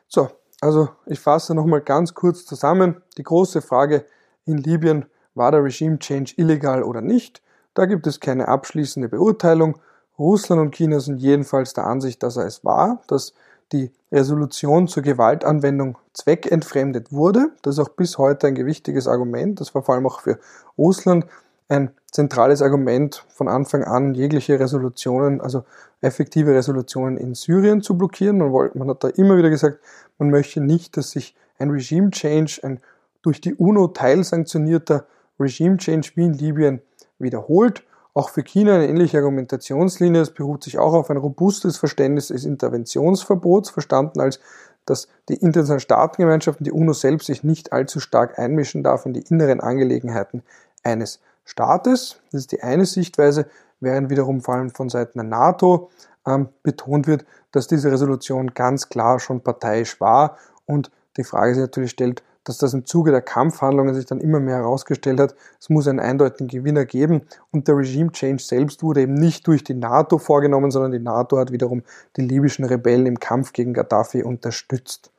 So, 0.08 0.30
also 0.60 0.88
ich 1.06 1.20
fasse 1.20 1.54
nochmal 1.54 1.80
ganz 1.80 2.14
kurz 2.14 2.44
zusammen. 2.44 3.02
Die 3.16 3.22
große 3.22 3.62
Frage 3.62 4.04
in 4.44 4.58
Libyen, 4.58 5.06
war 5.36 5.52
der 5.52 5.62
Regime 5.62 5.98
Change 5.98 6.32
illegal 6.36 6.82
oder 6.82 7.02
nicht? 7.02 7.42
Da 7.74 7.84
gibt 7.84 8.06
es 8.06 8.20
keine 8.20 8.48
abschließende 8.48 9.08
Beurteilung. 9.08 9.78
Russland 10.18 10.62
und 10.62 10.74
China 10.74 10.98
sind 10.98 11.18
jedenfalls 11.18 11.74
der 11.74 11.86
Ansicht, 11.86 12.22
dass 12.22 12.38
er 12.38 12.46
es 12.46 12.64
war, 12.64 13.02
dass 13.06 13.34
die 13.72 13.92
Resolution 14.10 14.88
zur 14.88 15.02
Gewaltanwendung 15.02 15.98
zweckentfremdet 16.14 17.12
wurde. 17.12 17.50
Das 17.62 17.74
ist 17.74 17.84
auch 17.84 17.90
bis 17.90 18.16
heute 18.16 18.46
ein 18.46 18.54
gewichtiges 18.54 19.06
Argument. 19.06 19.60
Das 19.60 19.74
war 19.74 19.82
vor 19.82 19.94
allem 19.94 20.06
auch 20.06 20.20
für 20.20 20.38
Russland 20.78 21.26
ein 21.68 21.90
zentrales 22.10 22.62
Argument 22.62 23.24
von 23.28 23.48
Anfang 23.48 23.84
an, 23.84 24.14
jegliche 24.14 24.58
Resolutionen, 24.60 25.40
also 25.40 25.64
effektive 26.00 26.54
Resolutionen 26.54 27.16
in 27.16 27.34
Syrien 27.34 27.82
zu 27.82 27.98
blockieren. 27.98 28.38
Man, 28.38 28.52
wollte, 28.52 28.78
man 28.78 28.88
hat 28.88 29.02
da 29.02 29.08
immer 29.08 29.36
wieder 29.36 29.50
gesagt, 29.50 29.80
man 30.18 30.30
möchte 30.30 30.60
nicht, 30.60 30.96
dass 30.96 31.10
sich 31.10 31.34
ein 31.58 31.70
Regime 31.70 32.10
Change, 32.10 32.60
ein 32.62 32.80
durch 33.22 33.40
die 33.40 33.54
UNO 33.54 33.88
teilsanktionierter 33.88 35.06
Regime 35.40 35.78
Change 35.78 36.12
wie 36.14 36.26
in 36.26 36.34
Libyen 36.34 36.80
wiederholt. 37.18 37.82
Auch 38.14 38.30
für 38.30 38.44
China 38.44 38.76
eine 38.76 38.88
ähnliche 38.88 39.18
Argumentationslinie. 39.18 40.20
Es 40.20 40.30
beruht 40.30 40.62
sich 40.62 40.78
auch 40.78 40.94
auf 40.94 41.10
ein 41.10 41.16
robustes 41.16 41.76
Verständnis 41.76 42.28
des 42.28 42.44
Interventionsverbots, 42.44 43.70
verstanden 43.70 44.20
als, 44.20 44.38
dass 44.86 45.08
die 45.28 45.34
internationalen 45.34 45.80
Staatengemeinschaften, 45.80 46.64
die 46.64 46.70
UNO 46.70 46.92
selbst 46.92 47.26
sich 47.26 47.42
nicht 47.42 47.72
allzu 47.72 47.98
stark 47.98 48.38
einmischen 48.38 48.84
darf 48.84 49.04
in 49.04 49.12
die 49.12 49.24
inneren 49.28 49.60
Angelegenheiten 49.60 50.44
eines 50.84 51.20
Staates. 51.46 52.20
Das 52.30 52.42
ist 52.42 52.52
die 52.52 52.62
eine 52.62 52.84
Sichtweise, 52.84 53.46
während 53.80 54.10
wiederum 54.10 54.42
vor 54.42 54.54
allem 54.54 54.70
von 54.70 54.90
Seiten 54.90 55.18
der 55.18 55.28
NATO 55.28 55.90
ähm, 56.26 56.50
betont 56.62 57.06
wird, 57.06 57.24
dass 57.52 57.66
diese 57.66 57.90
Resolution 57.90 58.52
ganz 58.52 58.90
klar 58.90 59.18
schon 59.18 59.40
parteiisch 59.40 59.98
war 60.00 60.36
und 60.66 60.90
die 61.16 61.24
Frage 61.24 61.54
sich 61.54 61.62
natürlich 61.62 61.92
stellt, 61.92 62.22
dass 62.44 62.58
das 62.58 62.74
im 62.74 62.84
Zuge 62.84 63.10
der 63.10 63.22
Kampfhandlungen 63.22 63.94
sich 63.94 64.06
dann 64.06 64.20
immer 64.20 64.38
mehr 64.38 64.56
herausgestellt 64.56 65.18
hat, 65.18 65.34
es 65.60 65.68
muss 65.68 65.88
einen 65.88 65.98
eindeutigen 65.98 66.46
Gewinner 66.46 66.84
geben 66.84 67.22
und 67.50 67.66
der 67.66 67.76
Regime 67.76 68.12
Change 68.12 68.42
selbst 68.42 68.82
wurde 68.82 69.00
eben 69.02 69.14
nicht 69.14 69.46
durch 69.46 69.64
die 69.64 69.74
NATO 69.74 70.18
vorgenommen, 70.18 70.70
sondern 70.70 70.92
die 70.92 71.00
NATO 71.00 71.38
hat 71.38 71.50
wiederum 71.50 71.82
die 72.16 72.22
libyschen 72.22 72.64
Rebellen 72.64 73.06
im 73.06 73.18
Kampf 73.18 73.52
gegen 73.52 73.72
Gaddafi 73.72 74.22
unterstützt. 74.22 75.10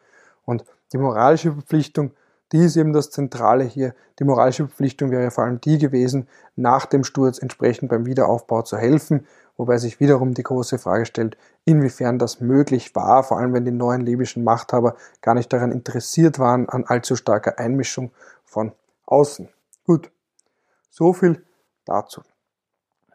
Und 0.45 0.63
die 0.93 0.97
moralische 0.97 1.51
Verpflichtung 1.51 2.11
die 2.51 2.63
ist 2.63 2.77
eben 2.77 2.93
das 2.93 3.09
Zentrale 3.11 3.63
hier. 3.63 3.93
Die 4.19 4.23
moralische 4.23 4.67
Verpflichtung 4.67 5.11
wäre 5.11 5.31
vor 5.31 5.43
allem 5.43 5.59
die 5.59 5.77
gewesen, 5.77 6.27
nach 6.55 6.85
dem 6.85 7.03
Sturz 7.03 7.39
entsprechend 7.39 7.89
beim 7.89 8.05
Wiederaufbau 8.05 8.61
zu 8.61 8.77
helfen, 8.77 9.27
wobei 9.57 9.77
sich 9.77 9.99
wiederum 9.99 10.33
die 10.33 10.43
große 10.43 10.77
Frage 10.77 11.05
stellt, 11.05 11.37
inwiefern 11.65 12.19
das 12.19 12.39
möglich 12.39 12.95
war, 12.95 13.23
vor 13.23 13.37
allem 13.37 13.53
wenn 13.53 13.65
die 13.65 13.71
neuen 13.71 14.01
libyschen 14.01 14.43
Machthaber 14.43 14.95
gar 15.21 15.33
nicht 15.33 15.51
daran 15.51 15.71
interessiert 15.71 16.39
waren, 16.39 16.69
an 16.69 16.85
allzu 16.85 17.15
starker 17.15 17.59
Einmischung 17.59 18.11
von 18.45 18.71
außen. 19.05 19.49
Gut, 19.85 20.11
so 20.89 21.13
viel 21.13 21.43
dazu. 21.85 22.21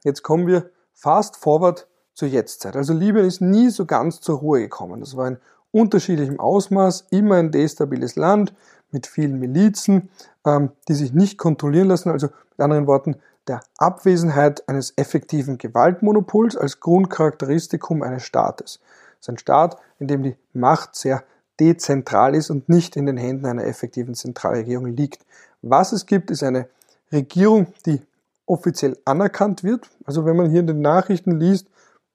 Jetzt 0.05 0.23
kommen 0.23 0.47
wir 0.47 0.71
fast 0.93 1.37
forward 1.37 1.87
zur 2.15 2.29
Jetztzeit. 2.29 2.77
Also 2.77 2.93
Libyen 2.93 3.25
ist 3.25 3.41
nie 3.41 3.71
so 3.71 3.87
ganz 3.87 4.21
zur 4.21 4.39
Ruhe 4.39 4.61
gekommen. 4.61 5.01
Das 5.01 5.17
war 5.17 5.29
in 5.29 5.39
unterschiedlichem 5.71 6.39
Ausmaß, 6.39 7.07
immer 7.11 7.37
ein 7.37 7.51
destabiles 7.51 8.17
Land 8.17 8.53
mit 8.93 9.07
vielen 9.07 9.39
Milizen, 9.39 10.11
ähm, 10.47 10.71
die 10.89 10.95
sich 10.95 11.13
nicht 11.13 11.39
kontrollieren 11.39 11.89
lassen. 11.89 12.11
Also 12.11 12.29
mit 12.51 12.61
anderen 12.61 12.87
Worten, 12.87 13.17
der 13.49 13.61
Abwesenheit 13.79 14.69
eines 14.69 14.93
effektiven 14.97 15.59
Gewaltmonopols 15.59 16.57
als 16.57 16.81
Grundcharakteristikum 16.81 18.03
eines 18.03 18.23
Staates. 18.23 18.79
Es 19.15 19.27
ist 19.27 19.31
ein 19.31 19.39
Staat, 19.39 19.77
in 19.99 20.07
dem 20.07 20.23
die 20.23 20.37
Macht 20.53 20.95
sehr 20.95 21.25
dezentral 21.59 22.35
ist 22.35 22.51
und 22.51 22.69
nicht 22.69 22.97
in 22.97 23.07
den 23.07 23.17
Händen 23.17 23.47
einer 23.47 23.65
effektiven 23.65 24.15
Zentralregierung 24.15 24.97
liegt. 24.97 25.25
Was 25.61 25.93
es 25.93 26.07
gibt, 26.07 26.31
ist 26.31 26.43
eine 26.43 26.69
Regierung, 27.13 27.67
die 27.87 28.01
offiziell 28.47 28.97
anerkannt 29.05 29.63
wird. 29.63 29.89
Also 30.05 30.25
wenn 30.25 30.37
man 30.37 30.51
hier 30.51 30.61
in 30.61 30.67
den 30.67 30.81
Nachrichten 30.81 31.39
liest, 31.39 31.67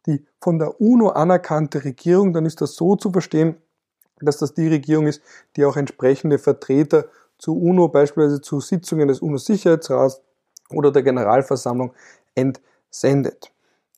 die 0.05 0.25
von 0.41 0.59
der 0.59 0.79
UNO 0.81 1.09
anerkannte 1.09 1.83
Regierung, 1.83 2.33
dann 2.33 2.45
ist 2.45 2.61
das 2.61 2.75
so 2.75 2.95
zu 2.95 3.11
verstehen, 3.11 3.57
dass 4.21 4.37
das 4.37 4.53
die 4.53 4.67
Regierung 4.67 5.07
ist, 5.07 5.21
die 5.55 5.65
auch 5.65 5.77
entsprechende 5.77 6.39
Vertreter 6.39 7.05
zu 7.37 7.55
UNO, 7.55 7.87
beispielsweise 7.87 8.41
zu 8.41 8.59
Sitzungen 8.59 9.07
des 9.07 9.21
UNO-Sicherheitsrats 9.21 10.21
oder 10.69 10.91
der 10.91 11.03
Generalversammlung 11.03 11.93
entsendet. 12.35 13.51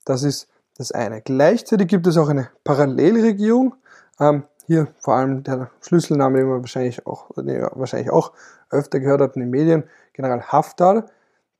Das 0.06 0.24
ist 0.24 0.48
das 0.78 0.92
eine. 0.92 1.22
Gleichzeitig 1.22 1.88
gibt 1.88 2.08
es 2.08 2.18
auch 2.18 2.30
eine 2.30 2.50
Parallelregierung. 2.64 3.76
Ähm, 4.20 4.44
hier 4.66 4.88
vor 5.00 5.16
allem 5.16 5.44
der 5.44 5.72
Schlüsselname, 5.82 6.40
den 6.40 6.48
man 6.48 6.62
wahrscheinlich 6.62 7.06
auch, 7.08 7.32
den 7.36 7.62
wahrscheinlich 7.74 8.12
auch 8.12 8.34
öfter 8.70 9.00
gehört 9.00 9.22
hat 9.22 9.36
in 9.36 9.42
den 9.42 9.50
Medien, 9.50 9.84
General 10.14 10.42
Haftar, 10.44 11.08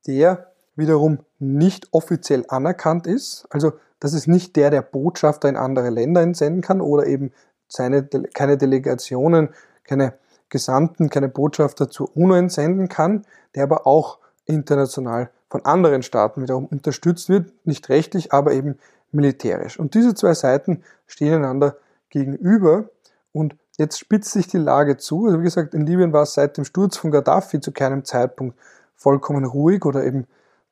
der 0.06 0.52
wiederum 0.76 1.18
nicht 1.38 1.88
offiziell 1.92 2.44
anerkannt 2.48 3.06
ist. 3.06 3.46
Also 3.50 3.72
das 3.98 4.14
ist 4.14 4.28
nicht 4.28 4.56
der, 4.56 4.70
der 4.70 4.82
Botschafter 4.82 5.48
in 5.48 5.56
andere 5.56 5.90
Länder 5.90 6.22
entsenden 6.22 6.62
kann 6.62 6.80
oder 6.80 7.06
eben 7.06 7.32
seine, 7.70 8.02
keine 8.34 8.58
Delegationen, 8.58 9.50
keine 9.84 10.14
Gesandten, 10.48 11.08
keine 11.08 11.28
Botschafter 11.28 11.88
zur 11.88 12.14
UNO 12.16 12.34
entsenden 12.34 12.88
kann, 12.88 13.24
der 13.54 13.62
aber 13.62 13.86
auch 13.86 14.18
international 14.46 15.30
von 15.48 15.64
anderen 15.64 16.02
Staaten 16.02 16.42
wiederum 16.42 16.66
unterstützt 16.66 17.28
wird, 17.28 17.52
nicht 17.64 17.88
rechtlich, 17.88 18.32
aber 18.32 18.52
eben 18.52 18.78
militärisch. 19.12 19.78
Und 19.78 19.94
diese 19.94 20.14
zwei 20.14 20.34
Seiten 20.34 20.82
stehen 21.06 21.34
einander 21.34 21.76
gegenüber 22.10 22.88
und 23.32 23.56
jetzt 23.78 23.98
spitzt 23.98 24.32
sich 24.32 24.46
die 24.48 24.58
Lage 24.58 24.96
zu. 24.96 25.26
Also 25.26 25.40
wie 25.40 25.44
gesagt, 25.44 25.74
in 25.74 25.86
Libyen 25.86 26.12
war 26.12 26.22
es 26.22 26.34
seit 26.34 26.56
dem 26.56 26.64
Sturz 26.64 26.96
von 26.96 27.10
Gaddafi 27.10 27.60
zu 27.60 27.72
keinem 27.72 28.04
Zeitpunkt 28.04 28.56
vollkommen 28.94 29.44
ruhig 29.44 29.84
oder 29.84 30.04
eben 30.04 30.26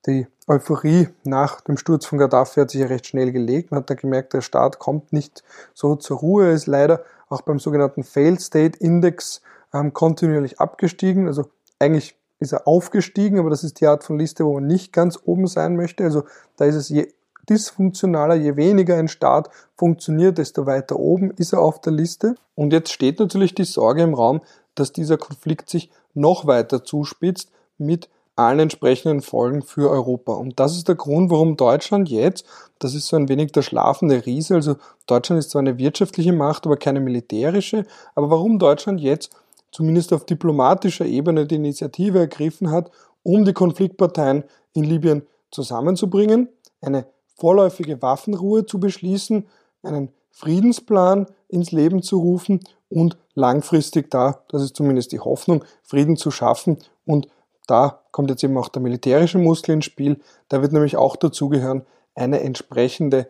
die 0.07 0.27
Euphorie 0.49 1.09
nach 1.25 1.61
dem 1.61 1.77
Sturz 1.77 2.07
von 2.07 2.19
Gaddafi 2.19 2.61
hat 2.61 2.71
sich 2.71 2.81
ja 2.81 2.87
recht 2.87 3.07
schnell 3.07 3.33
gelegt. 3.33 3.71
Man 3.71 3.81
hat 3.81 3.91
dann 3.91 3.99
gemerkt, 3.99 4.33
der 4.33 4.41
Staat 4.41 4.79
kommt 4.79 5.13
nicht 5.13 5.45
so 5.75 5.95
zur 5.95 6.19
Ruhe. 6.19 6.47
Er 6.47 6.53
ist 6.53 6.67
leider 6.67 7.05
auch 7.29 7.43
beim 7.43 7.59
sogenannten 7.59 8.03
Failed 8.03 8.41
State 8.41 8.79
Index 8.79 9.43
ähm, 9.75 9.93
kontinuierlich 9.93 10.59
abgestiegen. 10.59 11.27
Also 11.27 11.51
eigentlich 11.79 12.17
ist 12.39 12.53
er 12.53 12.67
aufgestiegen, 12.67 13.39
aber 13.39 13.51
das 13.51 13.63
ist 13.63 13.81
die 13.81 13.87
Art 13.87 14.05
von 14.05 14.19
Liste, 14.19 14.45
wo 14.47 14.55
man 14.55 14.67
nicht 14.67 14.93
ganz 14.93 15.19
oben 15.23 15.47
sein 15.47 15.77
möchte. 15.77 16.05
Also 16.05 16.25
da 16.57 16.65
ist 16.65 16.77
es 16.77 16.89
je 16.89 17.13
dysfunktionaler, 17.49 18.35
je 18.35 18.57
weniger 18.57 18.97
ein 18.97 19.09
Staat 19.09 19.51
funktioniert, 19.75 20.39
desto 20.39 20.67
weiter 20.67 20.99
oben 20.99 21.31
ist 21.33 21.53
er 21.53 21.61
auf 21.61 21.81
der 21.81 21.93
Liste. 21.93 22.37
Und 22.55 22.73
jetzt 22.73 22.93
steht 22.93 23.19
natürlich 23.19 23.55
die 23.55 23.65
Sorge 23.65 24.03
im 24.03 24.15
Raum, 24.15 24.41
dass 24.75 24.93
dieser 24.93 25.19
Konflikt 25.19 25.69
sich 25.69 25.91
noch 26.15 26.47
weiter 26.47 26.85
zuspitzt 26.85 27.51
mit 27.79 28.09
allen 28.39 28.61
entsprechenden 28.61 29.21
Folgen 29.21 29.63
für 29.63 29.91
Europa. 29.91 30.33
Und 30.33 30.61
das 30.61 30.77
ist 30.77 30.89
der 30.89 30.95
Grund, 30.95 31.31
warum 31.31 31.57
Deutschland 31.57 32.09
jetzt, 32.09 32.47
das 32.79 32.95
ist 32.95 33.09
so 33.09 33.17
ein 33.17 33.29
wenig 33.29 33.53
der 33.53 33.63
schlafende 33.63 34.25
Riese, 34.25 34.55
also 34.55 34.77
Deutschland 35.07 35.41
ist 35.41 35.51
zwar 35.51 35.61
eine 35.61 35.79
wirtschaftliche 35.79 36.33
Macht, 36.33 36.67
aber 36.67 36.77
keine 36.77 37.01
militärische, 37.01 37.85
aber 38.15 38.31
warum 38.31 38.59
Deutschland 38.59 39.01
jetzt 39.01 39.31
zumindest 39.73 40.13
auf 40.13 40.25
diplomatischer 40.25 41.05
Ebene 41.05 41.47
die 41.47 41.57
Initiative 41.57 42.19
ergriffen 42.19 42.71
hat, 42.71 42.91
um 43.23 43.45
die 43.45 43.53
Konfliktparteien 43.53 44.45
in 44.73 44.85
Libyen 44.85 45.23
zusammenzubringen, 45.51 46.49
eine 46.81 47.07
vorläufige 47.35 48.01
Waffenruhe 48.03 48.67
zu 48.67 48.79
beschließen, 48.81 49.47
einen 49.83 50.11
Friedensplan 50.31 51.27
ins 51.49 51.73
Leben 51.73 52.03
zu 52.03 52.19
rufen 52.19 52.61
und 52.89 53.17
langfristig 53.35 54.11
da, 54.11 54.45
das 54.49 54.63
ist 54.63 54.77
zumindest 54.77 55.13
die 55.13 55.21
Hoffnung, 55.21 55.65
Frieden 55.83 56.17
zu 56.17 56.31
schaffen 56.31 56.79
und 57.05 57.29
da 57.69 58.01
kommt 58.11 58.31
jetzt 58.31 58.43
eben 58.43 58.57
auch 58.59 58.69
der 58.69 58.83
militärische 58.83 59.39
Muskel 59.39 59.75
ins 59.75 59.85
Spiel. 59.85 60.19
Da 60.49 60.63
wird 60.63 60.73
nämlich 60.73 60.97
auch 60.97 61.15
dazugehören 61.15 61.83
eine 62.15 62.41
entsprechende 62.41 63.29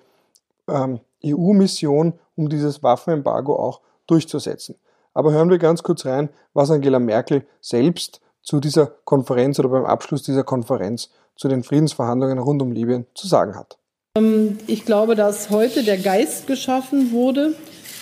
ähm, 0.68 1.00
EU-Mission, 1.24 2.14
um 2.36 2.48
dieses 2.48 2.82
Waffenembargo 2.82 3.56
auch 3.56 3.80
durchzusetzen. 4.06 4.76
Aber 5.12 5.32
hören 5.32 5.50
wir 5.50 5.58
ganz 5.58 5.82
kurz 5.82 6.06
rein, 6.06 6.28
was 6.54 6.70
Angela 6.70 7.00
Merkel 7.00 7.44
selbst 7.60 8.20
zu 8.42 8.60
dieser 8.60 8.86
Konferenz 8.86 9.58
oder 9.58 9.68
beim 9.68 9.84
Abschluss 9.84 10.22
dieser 10.22 10.44
Konferenz 10.44 11.10
zu 11.34 11.48
den 11.48 11.64
Friedensverhandlungen 11.64 12.38
rund 12.38 12.62
um 12.62 12.72
Libyen 12.72 13.06
zu 13.14 13.26
sagen 13.26 13.56
hat. 13.56 13.76
Ähm, 14.16 14.58
ich 14.68 14.84
glaube, 14.84 15.16
dass 15.16 15.50
heute 15.50 15.82
der 15.82 15.98
Geist 15.98 16.46
geschaffen 16.46 17.10
wurde 17.10 17.54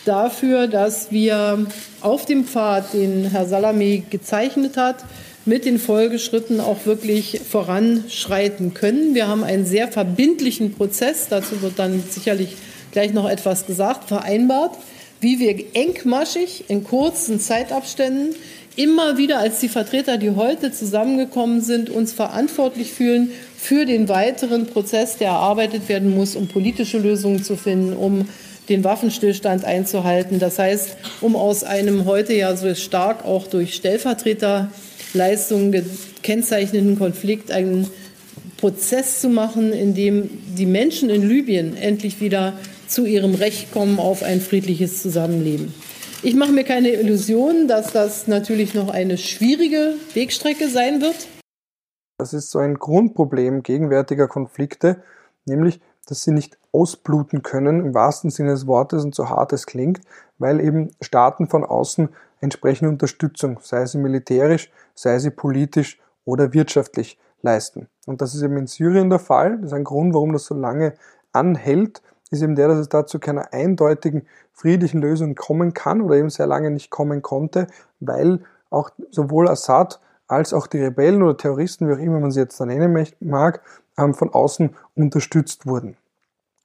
dafür, 0.04 0.68
dass 0.68 1.10
wir 1.10 1.66
auf 2.00 2.26
dem 2.26 2.44
Pfad, 2.44 2.92
den 2.92 3.24
Herr 3.24 3.46
Salami 3.46 4.04
gezeichnet 4.08 4.76
hat, 4.76 5.04
mit 5.46 5.64
den 5.64 5.78
Folgeschritten 5.78 6.60
auch 6.60 6.84
wirklich 6.84 7.40
voranschreiten 7.48 8.74
können. 8.74 9.14
Wir 9.14 9.28
haben 9.28 9.44
einen 9.44 9.64
sehr 9.64 9.88
verbindlichen 9.88 10.74
Prozess, 10.74 11.28
dazu 11.30 11.62
wird 11.62 11.78
dann 11.78 12.02
sicherlich 12.10 12.56
gleich 12.90 13.12
noch 13.12 13.28
etwas 13.28 13.66
gesagt, 13.66 14.08
vereinbart, 14.08 14.76
wie 15.20 15.38
wir 15.38 15.56
engmaschig 15.74 16.64
in 16.68 16.84
kurzen 16.84 17.40
Zeitabständen 17.40 18.34
immer 18.74 19.16
wieder 19.16 19.38
als 19.38 19.60
die 19.60 19.68
Vertreter, 19.68 20.18
die 20.18 20.32
heute 20.32 20.70
zusammengekommen 20.70 21.62
sind, 21.62 21.88
uns 21.88 22.12
verantwortlich 22.12 22.92
fühlen 22.92 23.30
für 23.56 23.86
den 23.86 24.08
weiteren 24.08 24.66
Prozess, 24.66 25.16
der 25.16 25.28
erarbeitet 25.28 25.88
werden 25.88 26.14
muss, 26.14 26.36
um 26.36 26.48
politische 26.48 26.98
Lösungen 26.98 27.42
zu 27.42 27.56
finden, 27.56 27.94
um 27.94 28.28
den 28.68 28.84
Waffenstillstand 28.84 29.64
einzuhalten. 29.64 30.38
Das 30.38 30.58
heißt, 30.58 30.96
um 31.20 31.36
aus 31.36 31.64
einem 31.64 32.04
heute 32.04 32.34
ja 32.34 32.54
so 32.56 32.74
stark 32.74 33.24
auch 33.24 33.46
durch 33.46 33.74
Stellvertreter 33.74 34.70
Leistungen 35.16 35.72
gekennzeichneten 35.72 36.98
Konflikt 36.98 37.50
einen 37.50 37.88
Prozess 38.58 39.20
zu 39.20 39.28
machen, 39.28 39.72
in 39.72 39.94
dem 39.94 40.30
die 40.56 40.66
Menschen 40.66 41.10
in 41.10 41.28
Libyen 41.28 41.76
endlich 41.76 42.20
wieder 42.20 42.54
zu 42.88 43.04
ihrem 43.04 43.34
Recht 43.34 43.72
kommen 43.72 43.98
auf 43.98 44.22
ein 44.22 44.40
friedliches 44.40 45.02
Zusammenleben. 45.02 45.74
Ich 46.22 46.34
mache 46.34 46.52
mir 46.52 46.64
keine 46.64 46.90
Illusionen, 46.90 47.68
dass 47.68 47.92
das 47.92 48.26
natürlich 48.26 48.74
noch 48.74 48.88
eine 48.88 49.18
schwierige 49.18 49.94
Wegstrecke 50.14 50.68
sein 50.68 51.00
wird. 51.00 51.28
Das 52.18 52.32
ist 52.32 52.50
so 52.50 52.58
ein 52.58 52.74
Grundproblem 52.74 53.62
gegenwärtiger 53.62 54.26
Konflikte, 54.26 55.02
nämlich, 55.44 55.80
dass 56.06 56.22
sie 56.22 56.32
nicht 56.32 56.58
ausbluten 56.72 57.42
können, 57.42 57.80
im 57.80 57.94
wahrsten 57.94 58.30
Sinne 58.30 58.52
des 58.52 58.66
Wortes 58.66 59.04
und 59.04 59.14
so 59.14 59.28
hart 59.28 59.52
es 59.52 59.66
klingt, 59.66 60.00
weil 60.38 60.60
eben 60.60 60.90
Staaten 61.00 61.48
von 61.48 61.64
außen 61.64 62.08
entsprechende 62.46 62.90
Unterstützung, 62.90 63.58
sei 63.62 63.84
sie 63.86 63.98
militärisch, 63.98 64.70
sei 64.94 65.18
sie 65.18 65.30
politisch 65.30 66.00
oder 66.24 66.52
wirtschaftlich 66.52 67.18
leisten. 67.42 67.88
Und 68.06 68.20
das 68.22 68.34
ist 68.34 68.42
eben 68.42 68.56
in 68.56 68.66
Syrien 68.66 69.10
der 69.10 69.18
Fall. 69.18 69.56
Das 69.58 69.66
ist 69.66 69.72
ein 69.72 69.84
Grund, 69.84 70.14
warum 70.14 70.32
das 70.32 70.46
so 70.46 70.54
lange 70.54 70.94
anhält, 71.32 72.02
ist 72.30 72.42
eben 72.42 72.56
der, 72.56 72.68
dass 72.68 72.78
es 72.78 72.88
dazu 72.88 73.18
keiner 73.18 73.52
eindeutigen 73.52 74.26
friedlichen 74.52 75.00
Lösung 75.00 75.34
kommen 75.34 75.74
kann 75.74 76.00
oder 76.00 76.16
eben 76.16 76.30
sehr 76.30 76.46
lange 76.46 76.70
nicht 76.70 76.90
kommen 76.90 77.22
konnte, 77.22 77.66
weil 78.00 78.40
auch 78.70 78.90
sowohl 79.10 79.48
Assad 79.48 80.00
als 80.26 80.52
auch 80.52 80.66
die 80.66 80.82
Rebellen 80.82 81.22
oder 81.22 81.36
Terroristen, 81.36 81.88
wie 81.88 81.92
auch 81.92 81.98
immer 81.98 82.18
man 82.18 82.30
sie 82.30 82.40
jetzt 82.40 82.58
da 82.58 82.66
nennen 82.66 83.06
mag, 83.20 83.60
ähm, 83.98 84.14
von 84.14 84.32
außen 84.32 84.74
unterstützt 84.96 85.66
wurden. 85.66 85.96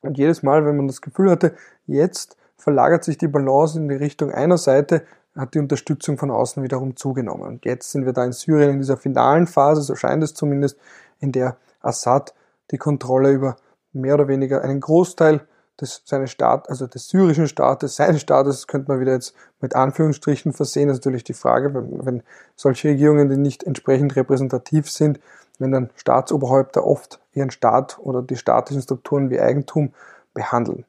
Und 0.02 0.17
jedes 0.17 0.41
Mal, 0.41 0.65
wenn 0.65 0.78
man 0.78 0.88
das 0.88 1.02
Gefühl 1.02 1.30
hatte, 1.30 1.54
jetzt 1.86 2.38
verlagert 2.58 3.04
sich 3.04 3.17
die 3.17 3.28
Balance 3.28 3.78
in 3.78 3.88
die 3.88 3.96
Richtung 3.96 4.32
einer 4.32 4.58
Seite, 4.58 5.04
hat 5.36 5.54
die 5.54 5.60
Unterstützung 5.60 6.17
von 6.17 6.32
außen 6.32 6.62
wiederum 6.63 6.96
zugenommen. 6.96 7.44
Und 7.44 7.65
jetzt 7.65 7.91
sind 7.91 8.06
wir 8.06 8.13
da 8.13 8.26
in 8.26 8.34
Syrien 8.34 8.72
in 8.72 8.80
dieser 8.80 8.98
finalen 8.98 9.48
Phase, 9.48 9.82
so 9.82 9.96
scheint 9.96 10.24
es 10.24 10.34
zumindest, 10.34 10.78
in 11.20 11.32
der 11.32 11.58
Assad 11.82 12.34
die 12.72 12.78
Kontrolle 12.78 13.32
über 13.32 13.56
mehr 13.94 14.15
oder 14.15 14.28
weniger 14.28 14.62
einen 14.62 14.80
Großteil 14.80 15.41
des, 15.80 16.02
seines 16.06 16.32
Staat, 16.32 16.70
also 16.70 16.88
des 16.88 17.08
syrischen 17.08 17.48
Staates, 17.48 17.96
seines 17.96 18.22
Staates, 18.22 18.67
könnte 18.67 18.91
man 18.91 19.00
wieder 19.00 19.13
jetzt 19.13 19.34
mit 19.60 19.76
Anführungsstrichen 19.76 20.54
versehen. 20.54 20.88
Das 20.88 20.98
ist 20.98 21.06
natürlich 21.06 21.24
die 21.24 21.34
Frage, 21.34 21.74
wenn, 21.74 22.06
wenn 22.06 22.24
solche 22.56 22.89
Regierungen, 22.89 23.30
die 23.30 23.38
nicht 23.38 23.63
entsprechend 23.63 24.15
repräsentativ 24.15 24.89
sind, 24.89 25.20
wenn 25.60 25.72
dann 25.72 25.89
Staatsoberhäupter 25.96 26.86
oft 26.86 27.20
ihren 27.34 27.52
Staat 27.52 28.00
oder 28.00 28.22
die 28.22 28.36
staatlichen 28.36 28.82
Strukturen 28.82 29.30
wie 29.30 29.39
Eigentum 29.39 29.94
behandeln. 30.34 30.86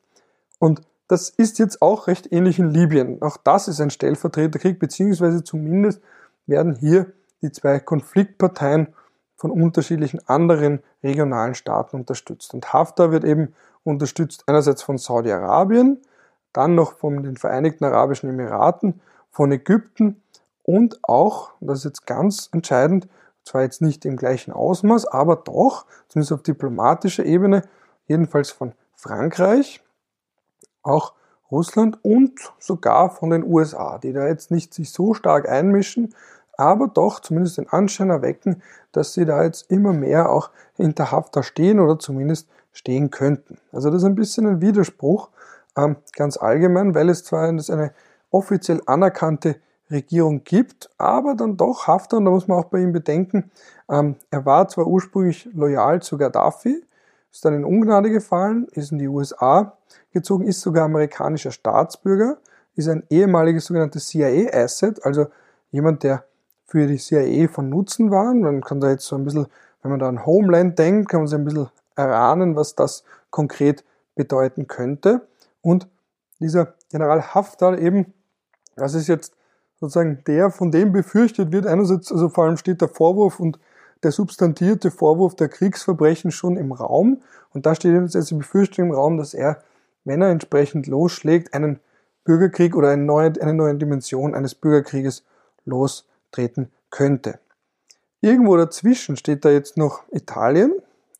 Und 0.58 0.82
das 1.12 1.28
ist 1.28 1.58
jetzt 1.58 1.82
auch 1.82 2.06
recht 2.06 2.32
ähnlich 2.32 2.58
in 2.58 2.70
Libyen. 2.70 3.20
Auch 3.20 3.36
das 3.36 3.68
ist 3.68 3.82
ein 3.82 3.90
Stellvertreterkrieg, 3.90 4.78
beziehungsweise 4.78 5.44
zumindest 5.44 6.00
werden 6.46 6.74
hier 6.74 7.12
die 7.42 7.52
zwei 7.52 7.80
Konfliktparteien 7.80 8.94
von 9.36 9.50
unterschiedlichen 9.50 10.26
anderen 10.26 10.82
regionalen 11.02 11.54
Staaten 11.54 11.96
unterstützt. 11.96 12.54
Und 12.54 12.72
Haftar 12.72 13.12
wird 13.12 13.24
eben 13.24 13.54
unterstützt 13.84 14.44
einerseits 14.46 14.82
von 14.82 14.96
Saudi-Arabien, 14.96 16.00
dann 16.54 16.74
noch 16.74 16.94
von 16.94 17.22
den 17.22 17.36
Vereinigten 17.36 17.84
Arabischen 17.84 18.30
Emiraten, 18.30 19.02
von 19.30 19.52
Ägypten 19.52 20.22
und 20.62 20.98
auch, 21.02 21.52
das 21.60 21.80
ist 21.80 21.84
jetzt 21.84 22.06
ganz 22.06 22.48
entscheidend, 22.52 23.06
zwar 23.44 23.64
jetzt 23.64 23.82
nicht 23.82 24.06
im 24.06 24.16
gleichen 24.16 24.50
Ausmaß, 24.50 25.08
aber 25.08 25.36
doch, 25.36 25.84
zumindest 26.08 26.32
auf 26.32 26.42
diplomatischer 26.42 27.26
Ebene, 27.26 27.68
jedenfalls 28.06 28.50
von 28.50 28.72
Frankreich, 28.94 29.82
auch 30.82 31.14
Russland 31.50 31.98
und 32.02 32.32
sogar 32.58 33.10
von 33.10 33.30
den 33.30 33.44
USA, 33.44 33.98
die 33.98 34.12
da 34.12 34.26
jetzt 34.26 34.50
nicht 34.50 34.72
sich 34.72 34.90
so 34.90 35.14
stark 35.14 35.48
einmischen, 35.48 36.14
aber 36.56 36.88
doch 36.88 37.20
zumindest 37.20 37.58
den 37.58 37.68
Anschein 37.68 38.10
erwecken, 38.10 38.62
dass 38.92 39.14
sie 39.14 39.24
da 39.24 39.42
jetzt 39.42 39.70
immer 39.70 39.92
mehr 39.92 40.30
auch 40.30 40.50
hinter 40.76 41.10
Haftar 41.10 41.42
stehen 41.42 41.80
oder 41.80 41.98
zumindest 41.98 42.48
stehen 42.72 43.10
könnten. 43.10 43.58
Also 43.70 43.90
das 43.90 44.02
ist 44.02 44.06
ein 44.06 44.14
bisschen 44.14 44.46
ein 44.46 44.60
Widerspruch, 44.60 45.28
ähm, 45.76 45.96
ganz 46.16 46.36
allgemein, 46.36 46.94
weil 46.94 47.08
es 47.08 47.24
zwar 47.24 47.48
eine 47.48 47.92
offiziell 48.30 48.80
anerkannte 48.86 49.56
Regierung 49.90 50.42
gibt, 50.44 50.90
aber 50.98 51.34
dann 51.34 51.56
doch 51.56 51.86
Haftar, 51.86 52.18
und 52.18 52.24
da 52.24 52.30
muss 52.30 52.48
man 52.48 52.58
auch 52.58 52.66
bei 52.66 52.80
ihm 52.80 52.92
bedenken, 52.92 53.50
ähm, 53.90 54.16
er 54.30 54.46
war 54.46 54.68
zwar 54.68 54.86
ursprünglich 54.86 55.48
loyal 55.52 56.00
zu 56.00 56.16
Gaddafi, 56.16 56.82
ist 57.32 57.44
dann 57.44 57.54
in 57.54 57.64
Ungnade 57.64 58.10
gefallen, 58.10 58.68
ist 58.72 58.92
in 58.92 58.98
die 58.98 59.08
USA 59.08 59.76
gezogen, 60.12 60.46
ist 60.46 60.60
sogar 60.60 60.84
amerikanischer 60.84 61.50
Staatsbürger, 61.50 62.38
ist 62.76 62.88
ein 62.88 63.04
ehemaliges 63.10 63.66
sogenanntes 63.66 64.06
CIA-Asset, 64.08 65.04
also 65.04 65.26
jemand, 65.70 66.02
der 66.02 66.24
für 66.66 66.86
die 66.86 66.98
CIA 66.98 67.48
von 67.48 67.68
Nutzen 67.68 68.10
war. 68.10 68.32
Man 68.32 68.62
kann 68.62 68.80
da 68.80 68.90
jetzt 68.90 69.06
so 69.06 69.16
ein 69.16 69.24
bisschen, 69.24 69.46
wenn 69.82 69.90
man 69.90 70.00
da 70.00 70.08
an 70.08 70.24
Homeland 70.24 70.78
denkt, 70.78 71.08
kann 71.08 71.20
man 71.20 71.26
sich 71.26 71.38
ein 71.38 71.44
bisschen 71.44 71.68
erahnen, 71.96 72.56
was 72.56 72.74
das 72.74 73.04
konkret 73.30 73.84
bedeuten 74.14 74.66
könnte. 74.66 75.26
Und 75.60 75.88
dieser 76.38 76.74
General 76.90 77.34
Haftar 77.34 77.78
eben, 77.78 78.12
das 78.76 78.94
ist 78.94 79.08
jetzt 79.08 79.34
sozusagen 79.80 80.22
der, 80.26 80.50
von 80.50 80.70
dem 80.70 80.92
befürchtet 80.92 81.52
wird. 81.52 81.66
Einerseits, 81.66 82.12
also 82.12 82.28
vor 82.28 82.44
allem 82.44 82.56
steht 82.56 82.80
der 82.80 82.88
Vorwurf 82.88 83.40
und 83.40 83.58
der 84.02 84.12
substantierte 84.12 84.90
Vorwurf 84.90 85.34
der 85.34 85.48
Kriegsverbrechen 85.48 86.30
schon 86.30 86.56
im 86.56 86.72
Raum. 86.72 87.22
Und 87.52 87.66
da 87.66 87.74
steht 87.74 87.94
jetzt 87.94 88.30
die 88.30 88.34
Befürchtung 88.34 88.88
im 88.88 88.94
Raum, 88.94 89.16
dass 89.16 89.34
er, 89.34 89.62
wenn 90.04 90.22
er 90.22 90.30
entsprechend 90.30 90.86
losschlägt, 90.86 91.54
einen 91.54 91.78
Bürgerkrieg 92.24 92.76
oder 92.76 92.90
eine 92.90 93.02
neue, 93.02 93.32
eine 93.40 93.54
neue 93.54 93.74
Dimension 93.74 94.34
eines 94.34 94.54
Bürgerkrieges 94.54 95.24
lostreten 95.64 96.70
könnte. 96.90 97.38
Irgendwo 98.20 98.56
dazwischen 98.56 99.16
steht 99.16 99.44
da 99.44 99.50
jetzt 99.50 99.76
noch 99.76 100.02
Italien, 100.10 100.72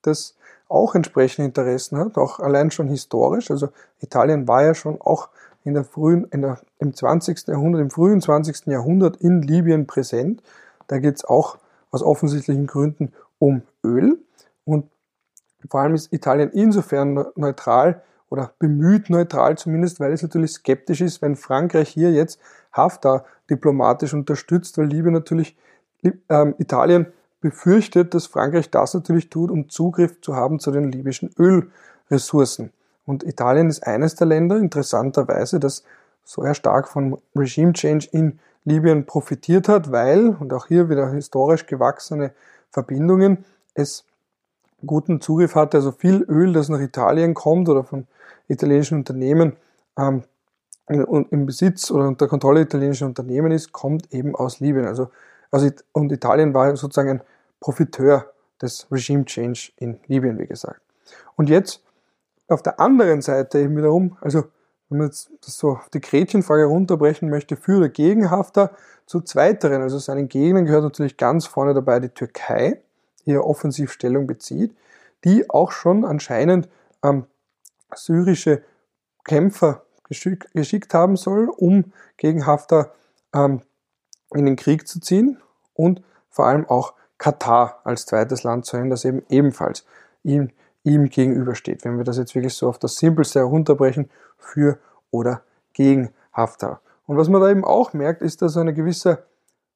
das 0.02 0.36
auch 0.68 0.94
entsprechende 0.94 1.46
Interessen 1.46 1.98
hat, 1.98 2.16
auch 2.16 2.38
allein 2.38 2.70
schon 2.70 2.88
historisch. 2.88 3.50
Also 3.50 3.68
Italien 4.00 4.48
war 4.48 4.64
ja 4.64 4.74
schon 4.74 5.00
auch 5.00 5.28
in 5.64 5.74
der 5.74 5.84
frühen, 5.84 6.26
in 6.30 6.42
der, 6.42 6.60
im 6.78 6.94
20. 6.94 7.48
Jahrhundert, 7.48 7.82
im 7.82 7.90
frühen 7.90 8.20
20. 8.20 8.66
Jahrhundert 8.66 9.16
in 9.18 9.42
Libyen 9.42 9.86
präsent. 9.86 10.42
Da 10.86 10.98
geht 10.98 11.16
es 11.16 11.24
auch 11.24 11.58
aus 11.92 12.02
offensichtlichen 12.02 12.66
Gründen 12.66 13.12
um 13.38 13.62
Öl. 13.84 14.18
Und 14.64 14.86
vor 15.68 15.80
allem 15.80 15.94
ist 15.94 16.12
Italien 16.12 16.50
insofern 16.50 17.26
neutral 17.36 18.02
oder 18.30 18.52
bemüht 18.58 19.10
neutral 19.10 19.56
zumindest, 19.56 20.00
weil 20.00 20.12
es 20.12 20.22
natürlich 20.22 20.52
skeptisch 20.52 21.02
ist, 21.02 21.22
wenn 21.22 21.36
Frankreich 21.36 21.90
hier 21.90 22.10
jetzt 22.10 22.40
Haftar 22.72 23.26
diplomatisch 23.48 24.14
unterstützt, 24.14 24.78
weil 24.78 24.86
Libyen 24.86 25.12
natürlich 25.12 25.56
ähm, 26.28 26.54
Italien 26.58 27.06
befürchtet, 27.40 28.14
dass 28.14 28.26
Frankreich 28.26 28.70
das 28.70 28.94
natürlich 28.94 29.28
tut, 29.28 29.50
um 29.50 29.68
Zugriff 29.68 30.20
zu 30.20 30.34
haben 30.34 30.58
zu 30.58 30.70
den 30.70 30.90
libyschen 30.90 31.30
Ölressourcen. 31.38 32.72
Und 33.04 33.24
Italien 33.24 33.68
ist 33.68 33.86
eines 33.86 34.14
der 34.14 34.28
Länder, 34.28 34.56
interessanterweise, 34.56 35.60
das 35.60 35.84
so 36.24 36.42
stark 36.54 36.88
von 36.88 37.18
Regime 37.36 37.72
Change 37.72 38.08
in 38.12 38.38
Libyen 38.64 39.06
profitiert 39.06 39.68
hat, 39.68 39.90
weil, 39.90 40.28
und 40.28 40.52
auch 40.52 40.66
hier 40.66 40.88
wieder 40.88 41.10
historisch 41.10 41.66
gewachsene 41.66 42.32
Verbindungen, 42.70 43.44
es 43.74 44.04
guten 44.86 45.20
Zugriff 45.20 45.54
hatte, 45.54 45.78
also 45.78 45.92
viel 45.92 46.22
Öl, 46.28 46.52
das 46.52 46.68
nach 46.68 46.80
Italien 46.80 47.34
kommt 47.34 47.68
oder 47.68 47.84
von 47.84 48.06
italienischen 48.48 48.98
Unternehmen 48.98 49.56
ähm, 49.98 50.24
im 50.88 51.46
Besitz 51.46 51.90
oder 51.90 52.08
unter 52.08 52.26
Kontrolle 52.26 52.62
italienischer 52.62 53.06
Unternehmen 53.06 53.52
ist, 53.52 53.72
kommt 53.72 54.12
eben 54.12 54.34
aus 54.34 54.60
Libyen. 54.60 54.86
Also, 54.86 55.10
also 55.50 55.70
und 55.92 56.12
Italien 56.12 56.54
war 56.54 56.76
sozusagen 56.76 57.10
ein 57.10 57.20
Profiteur 57.60 58.32
des 58.60 58.86
Regime 58.90 59.24
Change 59.24 59.72
in 59.76 59.98
Libyen, 60.06 60.38
wie 60.38 60.46
gesagt. 60.46 60.80
Und 61.36 61.48
jetzt 61.48 61.82
auf 62.48 62.62
der 62.62 62.80
anderen 62.80 63.22
Seite 63.22 63.60
eben 63.60 63.76
wiederum, 63.76 64.16
also 64.20 64.44
wenn 64.92 64.98
man 64.98 65.06
jetzt 65.08 65.30
das 65.44 65.56
so 65.56 65.70
auf 65.72 65.88
die 65.88 66.00
Gretchenfrage 66.00 66.66
runterbrechen 66.66 67.30
möchte, 67.30 67.56
für 67.56 67.78
oder 67.78 67.88
gegen 67.88 68.30
Haftar, 68.30 68.72
zu 69.06 69.20
zweiteren, 69.20 69.82
also 69.82 69.98
seinen 69.98 70.28
Gegnern 70.28 70.64
gehört 70.64 70.84
natürlich 70.84 71.16
ganz 71.16 71.46
vorne 71.46 71.74
dabei 71.74 71.98
die 72.00 72.08
Türkei, 72.08 72.80
die 73.20 73.32
hier 73.32 73.44
offensiv 73.44 73.92
Stellung 73.92 74.26
bezieht, 74.26 74.74
die 75.24 75.50
auch 75.50 75.72
schon 75.72 76.04
anscheinend 76.04 76.68
ähm, 77.02 77.26
syrische 77.94 78.62
Kämpfer 79.24 79.82
geschick, 80.04 80.50
geschickt 80.52 80.94
haben 80.94 81.16
soll, 81.16 81.48
um 81.48 81.92
gegen 82.16 82.46
Haftar 82.46 82.92
ähm, 83.34 83.62
in 84.34 84.46
den 84.46 84.56
Krieg 84.56 84.86
zu 84.86 85.00
ziehen 85.00 85.38
und 85.74 86.02
vor 86.30 86.46
allem 86.46 86.66
auch 86.68 86.94
Katar 87.18 87.80
als 87.84 88.06
zweites 88.06 88.42
Land 88.44 88.66
zu 88.66 88.76
nennen, 88.76 88.90
das 88.90 89.04
eben 89.04 89.22
ebenfalls 89.28 89.84
ihm 90.22 90.50
ihm 90.84 91.08
gegenübersteht. 91.08 91.84
Wenn 91.84 91.96
wir 91.96 92.04
das 92.04 92.18
jetzt 92.18 92.34
wirklich 92.34 92.54
so 92.54 92.68
auf 92.68 92.78
das 92.78 92.96
Simpelste 92.96 93.40
herunterbrechen, 93.40 94.10
für 94.38 94.78
oder 95.10 95.42
gegen 95.72 96.10
Haftar. 96.32 96.80
Und 97.06 97.16
was 97.16 97.28
man 97.28 97.40
da 97.40 97.50
eben 97.50 97.64
auch 97.64 97.92
merkt, 97.92 98.22
ist, 98.22 98.42
dass 98.42 98.56
eine 98.56 98.74
gewisse 98.74 99.24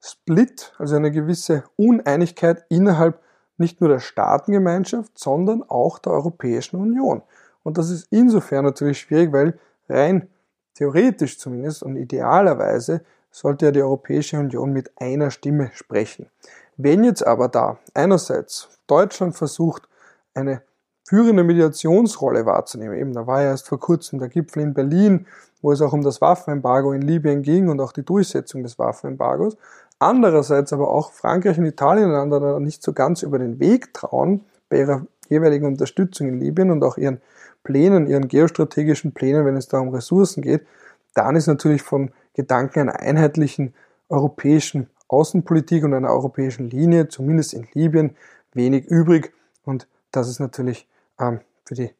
Split, 0.00 0.72
also 0.78 0.96
eine 0.96 1.10
gewisse 1.10 1.64
Uneinigkeit 1.76 2.64
innerhalb 2.68 3.20
nicht 3.58 3.80
nur 3.80 3.88
der 3.88 4.00
Staatengemeinschaft, 4.00 5.18
sondern 5.18 5.62
auch 5.62 5.98
der 5.98 6.12
Europäischen 6.12 6.76
Union. 6.76 7.22
Und 7.62 7.78
das 7.78 7.90
ist 7.90 8.06
insofern 8.10 8.64
natürlich 8.64 9.00
schwierig, 9.00 9.32
weil 9.32 9.58
rein 9.88 10.28
theoretisch 10.74 11.38
zumindest 11.38 11.82
und 11.82 11.96
idealerweise 11.96 13.02
sollte 13.30 13.66
ja 13.66 13.72
die 13.72 13.82
Europäische 13.82 14.38
Union 14.38 14.72
mit 14.72 14.90
einer 15.00 15.30
Stimme 15.30 15.70
sprechen. 15.74 16.30
Wenn 16.76 17.04
jetzt 17.04 17.26
aber 17.26 17.48
da 17.48 17.78
einerseits 17.94 18.68
Deutschland 18.86 19.36
versucht, 19.36 19.88
eine 20.34 20.62
führende 21.06 21.44
Mediationsrolle 21.44 22.46
wahrzunehmen. 22.46 22.98
Eben, 22.98 23.12
da 23.12 23.26
war 23.26 23.42
ja 23.42 23.50
erst 23.50 23.68
vor 23.68 23.78
kurzem 23.78 24.18
der 24.18 24.28
Gipfel 24.28 24.62
in 24.62 24.74
Berlin, 24.74 25.26
wo 25.62 25.70
es 25.70 25.80
auch 25.80 25.92
um 25.92 26.02
das 26.02 26.20
Waffenembargo 26.20 26.92
in 26.92 27.02
Libyen 27.02 27.42
ging 27.42 27.68
und 27.68 27.80
auch 27.80 27.92
die 27.92 28.04
Durchsetzung 28.04 28.64
des 28.64 28.78
Waffenembargos. 28.78 29.56
Andererseits 30.00 30.72
aber 30.72 30.90
auch 30.90 31.12
Frankreich 31.12 31.58
und 31.58 31.66
Italien 31.66 32.10
einander 32.10 32.58
nicht 32.58 32.82
so 32.82 32.92
ganz 32.92 33.22
über 33.22 33.38
den 33.38 33.60
Weg 33.60 33.94
trauen 33.94 34.44
bei 34.68 34.78
ihrer 34.78 35.06
jeweiligen 35.28 35.66
Unterstützung 35.66 36.28
in 36.28 36.40
Libyen 36.40 36.70
und 36.70 36.82
auch 36.82 36.98
ihren 36.98 37.20
Plänen, 37.62 38.06
ihren 38.06 38.28
geostrategischen 38.28 39.12
Plänen, 39.12 39.46
wenn 39.46 39.56
es 39.56 39.68
da 39.68 39.78
um 39.78 39.88
Ressourcen 39.90 40.42
geht, 40.42 40.66
dann 41.14 41.36
ist 41.36 41.46
natürlich 41.46 41.82
von 41.82 42.10
Gedanken 42.34 42.80
einer 42.80 43.00
einheitlichen 43.00 43.74
europäischen 44.08 44.88
Außenpolitik 45.08 45.84
und 45.84 45.94
einer 45.94 46.10
europäischen 46.10 46.68
Linie, 46.68 47.08
zumindest 47.08 47.54
in 47.54 47.66
Libyen, 47.72 48.16
wenig 48.52 48.86
übrig. 48.86 49.32
Und 49.64 49.86
das 50.10 50.28
ist 50.28 50.40
natürlich 50.40 50.86
ähm, 51.18 51.40
für 51.64 51.74
die 51.74 51.90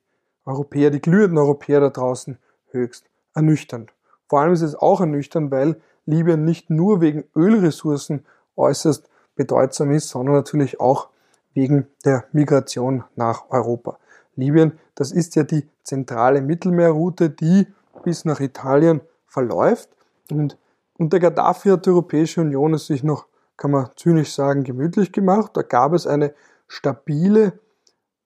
Europäer, 0.45 0.91
die 0.91 1.01
glühenden 1.01 1.39
Europäer 1.39 1.81
da 1.81 1.91
draußen 1.91 2.39
höchst 2.71 3.05
ernüchternd. 3.35 3.93
Vor 4.29 4.41
allem 4.41 4.53
ist 4.53 4.63
es 4.63 4.75
auch 4.75 5.01
ernüchternd, 5.01 5.51
weil 5.51 5.81
Libyen 6.07 6.45
nicht 6.45 6.71
nur 6.71 7.01
wegen 7.01 7.25
Ölressourcen 7.35 8.25
äußerst 8.57 9.09
bedeutsam 9.35 9.91
ist, 9.91 10.09
sondern 10.09 10.37
natürlich 10.37 10.81
auch 10.81 11.09
wegen 11.55 11.87
der 12.05 12.25
Migration 12.33 13.05
nach 13.17 13.51
Europa. 13.51 13.99
Libyen, 14.37 14.79
das 14.95 15.13
ist 15.13 15.35
ja 15.37 15.43
die 15.43 15.69
zentrale 15.83 16.43
Mittelmeerroute, 16.43 17.31
die 17.31 17.67
bis 18.05 18.25
nach 18.25 18.41
Italien 18.41 19.01
verläuft. 19.27 19.89
Und 20.31 20.57
unter 20.99 21.19
Gaddafi 21.19 21.71
hat 21.71 21.87
die 21.87 21.91
Europäische 21.91 22.41
Union 22.41 22.75
es 22.75 22.87
sich 22.87 23.03
noch, 23.03 23.27
kann 23.57 23.71
man 23.71 23.89
zynisch 23.97 24.35
sagen, 24.35 24.65
gemütlich 24.65 25.13
gemacht. 25.13 25.53
Da 25.55 25.63
gab 25.63 25.93
es 25.93 26.07
eine 26.07 26.35
stabile, 26.69 27.59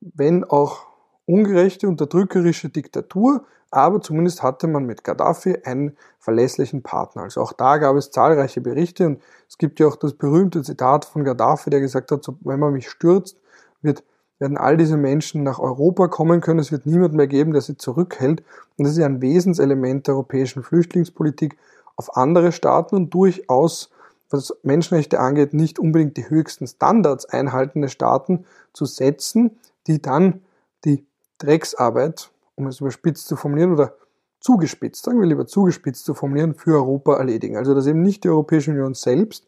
wenn 0.00 0.44
auch 0.44 0.86
ungerechte, 1.26 1.88
unterdrückerische 1.88 2.68
Diktatur, 2.68 3.44
aber 3.70 4.00
zumindest 4.00 4.42
hatte 4.42 4.66
man 4.66 4.84
mit 4.84 5.04
Gaddafi 5.04 5.58
einen 5.64 5.96
verlässlichen 6.18 6.82
Partner. 6.82 7.22
Also 7.22 7.40
auch 7.40 7.52
da 7.52 7.78
gab 7.78 7.96
es 7.96 8.10
zahlreiche 8.10 8.60
Berichte 8.60 9.06
und 9.06 9.22
es 9.48 9.58
gibt 9.58 9.78
ja 9.78 9.86
auch 9.86 9.96
das 9.96 10.14
berühmte 10.14 10.62
Zitat 10.62 11.04
von 11.04 11.24
Gaddafi, 11.24 11.70
der 11.70 11.80
gesagt 11.80 12.10
hat, 12.10 12.26
wenn 12.40 12.58
man 12.58 12.72
mich 12.72 12.90
stürzt, 12.90 13.38
wird, 13.80 14.02
werden 14.40 14.56
all 14.56 14.76
diese 14.76 14.96
Menschen 14.96 15.44
nach 15.44 15.60
Europa 15.60 16.08
kommen 16.08 16.40
können, 16.40 16.58
es 16.58 16.72
wird 16.72 16.86
niemand 16.86 17.14
mehr 17.14 17.28
geben, 17.28 17.52
der 17.52 17.62
sie 17.62 17.76
zurückhält. 17.76 18.42
Und 18.76 18.84
das 18.84 18.92
ist 18.92 18.98
ja 18.98 19.06
ein 19.06 19.22
Wesenselement 19.22 20.06
der 20.06 20.14
europäischen 20.14 20.64
Flüchtlingspolitik 20.64 21.56
auf 21.94 22.16
andere 22.16 22.50
Staaten 22.50 22.96
und 22.96 23.14
durchaus, 23.14 23.90
was 24.30 24.56
Menschenrechte 24.62 25.20
angeht, 25.20 25.54
nicht 25.54 25.78
unbedingt 25.78 26.16
die 26.16 26.28
höchsten 26.28 26.66
Standards 26.66 27.26
einhaltende 27.26 27.88
Staaten 27.88 28.46
zu 28.72 28.86
setzen, 28.86 29.58
die 29.90 30.00
dann 30.00 30.42
die 30.84 31.06
Drecksarbeit 31.38 32.30
um 32.60 32.66
es 32.66 32.80
überspitzt 32.80 33.26
zu 33.26 33.36
formulieren, 33.36 33.72
oder 33.72 33.94
zugespitzt, 34.40 35.04
sagen 35.04 35.20
wir 35.20 35.26
lieber 35.26 35.46
zugespitzt 35.46 36.04
zu 36.04 36.14
formulieren, 36.14 36.54
für 36.54 36.74
Europa 36.74 37.16
erledigen. 37.16 37.56
Also 37.56 37.74
dass 37.74 37.86
eben 37.86 38.02
nicht 38.02 38.24
die 38.24 38.28
Europäische 38.28 38.70
Union 38.70 38.94
selbst 38.94 39.46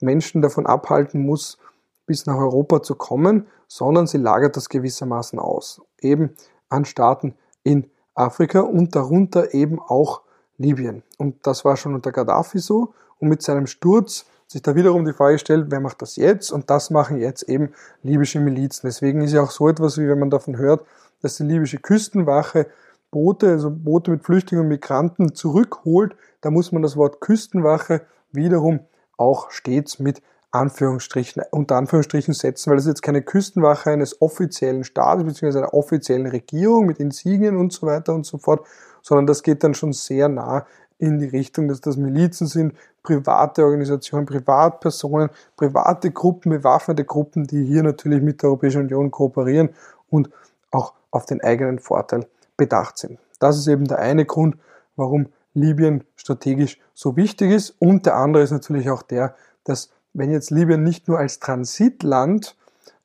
Menschen 0.00 0.42
davon 0.42 0.66
abhalten 0.66 1.22
muss, 1.22 1.58
bis 2.06 2.26
nach 2.26 2.36
Europa 2.36 2.82
zu 2.82 2.94
kommen, 2.94 3.46
sondern 3.68 4.06
sie 4.06 4.18
lagert 4.18 4.56
das 4.56 4.68
gewissermaßen 4.68 5.38
aus. 5.38 5.80
Eben 6.00 6.34
an 6.68 6.84
Staaten 6.84 7.34
in 7.62 7.90
Afrika 8.14 8.60
und 8.60 8.94
darunter 8.96 9.54
eben 9.54 9.80
auch 9.80 10.22
Libyen. 10.58 11.02
Und 11.18 11.46
das 11.46 11.64
war 11.64 11.76
schon 11.76 11.94
unter 11.94 12.12
Gaddafi 12.12 12.58
so. 12.58 12.94
Und 13.18 13.28
mit 13.28 13.42
seinem 13.42 13.66
Sturz 13.66 14.26
sich 14.50 14.62
da 14.62 14.74
wiederum 14.74 15.04
die 15.04 15.12
Frage 15.12 15.38
stellt, 15.38 15.66
wer 15.70 15.78
macht 15.78 16.02
das 16.02 16.16
jetzt? 16.16 16.50
Und 16.50 16.70
das 16.70 16.90
machen 16.90 17.18
jetzt 17.18 17.44
eben 17.44 17.72
libysche 18.02 18.40
Milizen. 18.40 18.88
Deswegen 18.88 19.22
ist 19.22 19.32
ja 19.32 19.42
auch 19.42 19.52
so 19.52 19.68
etwas, 19.68 19.96
wie 19.96 20.08
wenn 20.08 20.18
man 20.18 20.30
davon 20.30 20.56
hört, 20.56 20.84
dass 21.22 21.36
die 21.36 21.44
libysche 21.44 21.78
Küstenwache 21.78 22.66
Boote, 23.12 23.48
also 23.48 23.70
Boote 23.70 24.10
mit 24.10 24.24
Flüchtlingen 24.24 24.64
und 24.64 24.68
Migranten 24.68 25.34
zurückholt, 25.34 26.16
da 26.40 26.50
muss 26.50 26.72
man 26.72 26.82
das 26.82 26.96
Wort 26.96 27.20
Küstenwache 27.20 28.02
wiederum 28.32 28.80
auch 29.16 29.52
stets 29.52 30.00
mit 30.00 30.20
Anführungsstrichen, 30.50 31.44
unter 31.52 31.76
Anführungsstrichen 31.76 32.34
setzen, 32.34 32.70
weil 32.70 32.78
es 32.78 32.86
jetzt 32.86 33.02
keine 33.02 33.22
Küstenwache 33.22 33.90
eines 33.90 34.20
offiziellen 34.20 34.82
Staates 34.82 35.24
bzw. 35.24 35.58
einer 35.58 35.74
offiziellen 35.74 36.26
Regierung 36.26 36.86
mit 36.86 36.98
Insignien 36.98 37.56
und 37.56 37.72
so 37.72 37.86
weiter 37.86 38.14
und 38.14 38.26
so 38.26 38.38
fort, 38.38 38.66
sondern 39.00 39.28
das 39.28 39.44
geht 39.44 39.62
dann 39.62 39.74
schon 39.74 39.92
sehr 39.92 40.28
nah 40.28 40.66
in 41.00 41.18
die 41.18 41.26
Richtung, 41.26 41.68
dass 41.68 41.80
das 41.80 41.96
Milizen 41.96 42.46
sind, 42.46 42.74
private 43.02 43.64
Organisationen, 43.64 44.26
Privatpersonen, 44.26 45.30
private 45.56 46.10
Gruppen, 46.10 46.50
bewaffnete 46.50 47.04
Gruppen, 47.04 47.46
die 47.46 47.64
hier 47.64 47.82
natürlich 47.82 48.22
mit 48.22 48.42
der 48.42 48.50
Europäischen 48.50 48.82
Union 48.82 49.10
kooperieren 49.10 49.70
und 50.08 50.30
auch 50.70 50.94
auf 51.10 51.26
den 51.26 51.42
eigenen 51.42 51.78
Vorteil 51.78 52.26
bedacht 52.56 52.98
sind. 52.98 53.18
Das 53.38 53.58
ist 53.58 53.66
eben 53.66 53.86
der 53.86 53.98
eine 53.98 54.26
Grund, 54.26 54.56
warum 54.96 55.28
Libyen 55.54 56.04
strategisch 56.16 56.78
so 56.94 57.16
wichtig 57.16 57.50
ist. 57.50 57.74
Und 57.78 58.06
der 58.06 58.16
andere 58.16 58.42
ist 58.42 58.50
natürlich 58.50 58.90
auch 58.90 59.02
der, 59.02 59.34
dass 59.64 59.90
wenn 60.12 60.30
jetzt 60.30 60.50
Libyen 60.50 60.82
nicht 60.82 61.08
nur 61.08 61.18
als 61.18 61.40
Transitland 61.40 62.56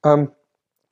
ähm, 0.03 0.31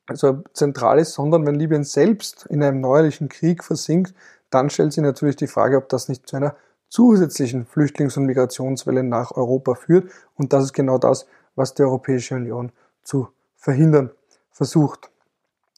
also 0.08 0.44
zentral 0.54 1.00
ist, 1.00 1.14
sondern 1.14 1.46
wenn 1.46 1.56
Libyen 1.56 1.84
selbst 1.84 2.46
in 2.50 2.64
einem 2.64 2.82
neuerlichen 2.82 3.30
Krieg 3.30 3.64
versinkt, 3.64 4.14
dann 4.50 4.70
stellt 4.70 4.94
sich 4.94 5.04
natürlich 5.04 5.36
die 5.36 5.48
Frage, 5.48 5.78
ob 5.78 5.90
das 5.90 6.10
nicht 6.10 6.28
zu 6.28 6.36
einer 6.36 6.56
zusätzlichen 6.94 7.66
Flüchtlings- 7.66 8.18
und 8.18 8.28
Migrationswelle 8.28 9.02
nach 9.02 9.32
Europa 9.32 9.74
führt. 9.74 10.12
Und 10.36 10.54
das 10.54 10.66
ist 10.66 10.74
genau 10.74 11.00
das, 11.00 11.26
was 11.56 11.74
die 11.74 11.82
Europäische 11.82 12.36
Union 12.36 12.72
zu 13.02 13.30
verhindern 13.56 14.12
versucht. 14.52 15.10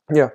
Ja, 0.09 0.33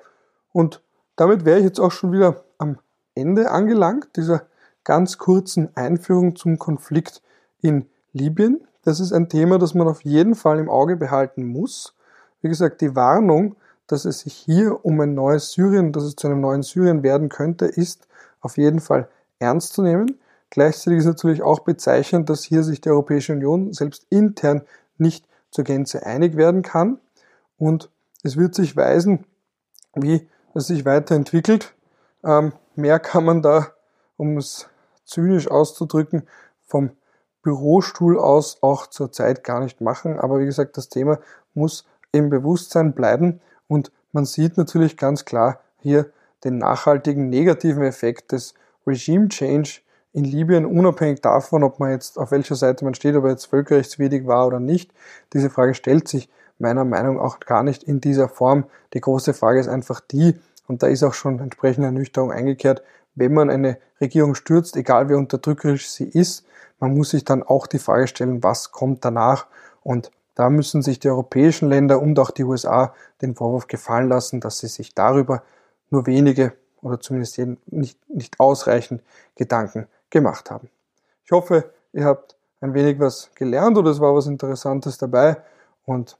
und 0.53 0.83
damit 1.17 1.45
wäre 1.45 1.59
ich 1.59 1.65
jetzt 1.65 1.81
auch 1.81 1.93
schon 1.93 2.13
wieder 2.13 2.45
am 2.57 2.79
Ende 3.15 3.51
angelangt, 3.51 4.17
dieser 4.17 4.45
ganz 4.83 5.19
kurzen 5.19 5.69
Einführung 5.77 6.35
zum 6.35 6.59
Konflikt 6.59 7.21
in 7.61 7.85
Libyen. 8.15 8.67
Das 8.83 9.01
ist 9.01 9.13
ein 9.13 9.29
Thema, 9.29 9.59
das 9.59 9.75
man 9.75 9.87
auf 9.87 10.03
jeden 10.03 10.35
Fall 10.35 10.59
im 10.59 10.71
Auge 10.71 10.97
behalten 10.97 11.45
muss. 11.45 11.95
Wie 12.41 12.49
gesagt, 12.49 12.81
die 12.81 12.97
Warnung, 12.97 13.55
dass 13.87 14.07
es 14.07 14.21
sich 14.21 14.33
hier 14.33 14.83
um 14.83 14.99
ein 15.03 15.13
neues 15.13 15.53
Syrien, 15.53 15.93
dass 15.93 16.05
es 16.05 16.17
zu 16.17 16.27
einem 16.27 16.41
neuen 16.41 16.63
Syrien 16.63 17.03
werden 17.03 17.29
könnte, 17.29 17.67
ist 17.67 18.09
auf 18.41 18.57
jeden 18.57 18.81
Fall 18.81 19.11
ernst 19.41 19.75
zu 19.75 19.83
nehmen. 19.83 20.19
Gleichzeitig 20.51 21.01
ist 21.01 21.07
natürlich 21.07 21.43
auch 21.43 21.61
bezeichnend, 21.61 22.29
dass 22.29 22.45
hier 22.45 22.63
sich 22.63 22.81
die 22.81 22.91
Europäische 22.91 23.33
Union 23.33 23.73
selbst 23.73 24.07
intern 24.11 24.63
nicht 24.99 25.27
zur 25.51 25.65
Gänze 25.65 26.05
einig 26.05 26.37
werden 26.37 26.63
kann. 26.63 26.99
Und 27.57 27.91
es 28.23 28.37
wird 28.37 28.55
sich 28.55 28.77
weisen, 28.77 29.25
wie 29.95 30.29
das 30.53 30.67
sich 30.67 30.85
weiterentwickelt. 30.85 31.75
Ähm, 32.25 32.53
mehr 32.75 32.99
kann 32.99 33.25
man 33.25 33.43
da, 33.43 33.69
um 34.17 34.37
es 34.37 34.69
zynisch 35.05 35.49
auszudrücken, 35.51 36.27
vom 36.67 36.91
Bürostuhl 37.43 38.19
aus 38.19 38.59
auch 38.61 38.87
zurzeit 38.87 39.45
gar 39.45 39.61
nicht 39.61 39.81
machen. 39.81 40.19
Aber 40.19 40.41
wie 40.41 40.47
gesagt, 40.47 40.77
das 40.77 40.89
Thema 40.89 41.19
muss 41.55 41.85
im 42.13 42.29
Bewusstsein 42.29 42.93
bleiben 42.93 43.41
und 43.69 43.93
man 44.13 44.25
sieht 44.25 44.57
natürlich 44.57 44.97
ganz 44.97 45.25
klar 45.25 45.61
hier 45.79 46.11
den 46.45 46.59
nachhaltigen 46.59 47.29
negativen 47.29 47.83
Effekt 47.83 48.33
des 48.33 48.55
Regime 48.87 49.29
Change 49.29 49.81
in 50.13 50.25
Libyen, 50.25 50.67
unabhängig 50.67 51.21
davon, 51.21 51.63
ob 51.63 51.79
man 51.79 51.91
jetzt 51.91 52.19
auf 52.19 52.31
welcher 52.33 52.57
Seite 52.57 52.85
man 52.85 52.95
steht, 52.95 53.15
ob 53.15 53.25
er 53.25 53.31
jetzt 53.31 53.47
völkerrechtswidrig 53.47 54.27
war 54.27 54.47
oder 54.47 54.61
nicht. 54.61 54.93
Diese 55.33 55.51
Frage 55.51 55.75
stellt 55.75 56.09
sich 56.09 56.29
meiner 56.59 56.85
Meinung 56.85 57.17
nach 57.17 57.23
auch 57.23 57.41
gar 57.41 57.63
nicht 57.63 57.85
in 57.85 58.01
dieser 58.01 58.29
Form. 58.29 58.65
Die 58.93 59.01
große 59.01 59.35
Frage 59.35 59.61
ist 59.61 59.69
einfach 59.69 60.01
die, 60.01 60.39
und 60.67 60.83
da 60.83 60.89
ist 60.89 61.03
auch 61.03 61.15
schon 61.15 61.39
entsprechende 61.39 61.87
Ernüchterung 61.87 62.33
eingekehrt, 62.33 62.83
wenn 63.15 63.35
man 63.35 63.51
eine 63.51 63.79
Regierung 64.01 64.35
stürzt, 64.35 64.77
egal 64.77 65.09
wie 65.09 65.15
unterdrückerisch 65.15 65.91
sie 65.91 66.09
ist, 66.09 66.45
man 66.79 66.97
muss 66.97 67.11
sich 67.11 67.25
dann 67.25 67.43
auch 67.43 67.67
die 67.67 67.79
Frage 67.79 68.07
stellen, 68.07 68.43
was 68.43 68.73
kommt 68.73 69.05
danach? 69.05 69.47
Und 69.83 70.11
da 70.35 70.49
müssen 70.49 70.81
sich 70.81 70.99
die 70.99 71.11
europäischen 71.11 71.69
Länder 71.69 72.01
und 72.01 72.19
auch 72.19 72.31
die 72.31 72.45
USA 72.45 72.95
den 73.21 73.35
Vorwurf 73.35 73.67
gefallen 73.67 74.09
lassen, 74.09 74.41
dass 74.41 74.59
sie 74.59 74.69
sich 74.69 74.95
darüber 74.95 75.43
nur 75.91 76.07
wenige 76.07 76.55
oder 76.81 76.99
zumindest 76.99 77.39
nicht, 77.67 77.99
nicht 78.09 78.41
ausreichend 78.41 79.03
Gedanken 79.35 79.87
gemacht 80.11 80.51
haben. 80.51 80.69
Ich 81.25 81.33
hoffe, 81.33 81.73
ihr 81.93 82.05
habt 82.05 82.37
ein 82.61 82.75
wenig 82.75 82.99
was 83.01 83.31
gelernt 83.35 83.79
oder 83.79 83.91
es 83.91 84.01
war 84.01 84.15
was 84.15 84.27
Interessantes 84.27 84.99
dabei 84.99 85.37
und 85.85 86.19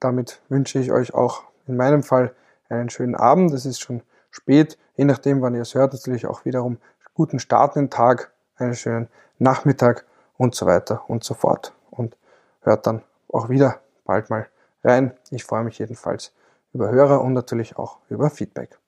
damit 0.00 0.40
wünsche 0.48 0.78
ich 0.78 0.92
euch 0.92 1.14
auch 1.14 1.44
in 1.66 1.76
meinem 1.76 2.02
Fall 2.02 2.34
einen 2.68 2.90
schönen 2.90 3.14
Abend. 3.14 3.52
Es 3.52 3.64
ist 3.64 3.80
schon 3.80 4.02
spät, 4.30 4.78
je 4.96 5.04
nachdem, 5.04 5.40
wann 5.40 5.54
ihr 5.54 5.62
es 5.62 5.74
hört, 5.74 5.92
natürlich 5.92 6.26
auch 6.26 6.44
wiederum 6.44 6.78
guten 7.14 7.38
Start 7.38 7.76
in 7.76 7.84
den 7.84 7.90
Tag, 7.90 8.32
einen 8.56 8.74
schönen 8.74 9.08
Nachmittag 9.38 10.04
und 10.36 10.54
so 10.54 10.66
weiter 10.66 11.02
und 11.08 11.24
so 11.24 11.34
fort. 11.34 11.72
Und 11.90 12.16
hört 12.60 12.86
dann 12.86 13.02
auch 13.28 13.48
wieder 13.48 13.80
bald 14.04 14.30
mal 14.30 14.46
rein. 14.84 15.12
Ich 15.30 15.44
freue 15.44 15.64
mich 15.64 15.78
jedenfalls 15.78 16.32
über 16.72 16.90
Hörer 16.90 17.22
und 17.22 17.32
natürlich 17.32 17.76
auch 17.76 17.98
über 18.08 18.30
Feedback. 18.30 18.78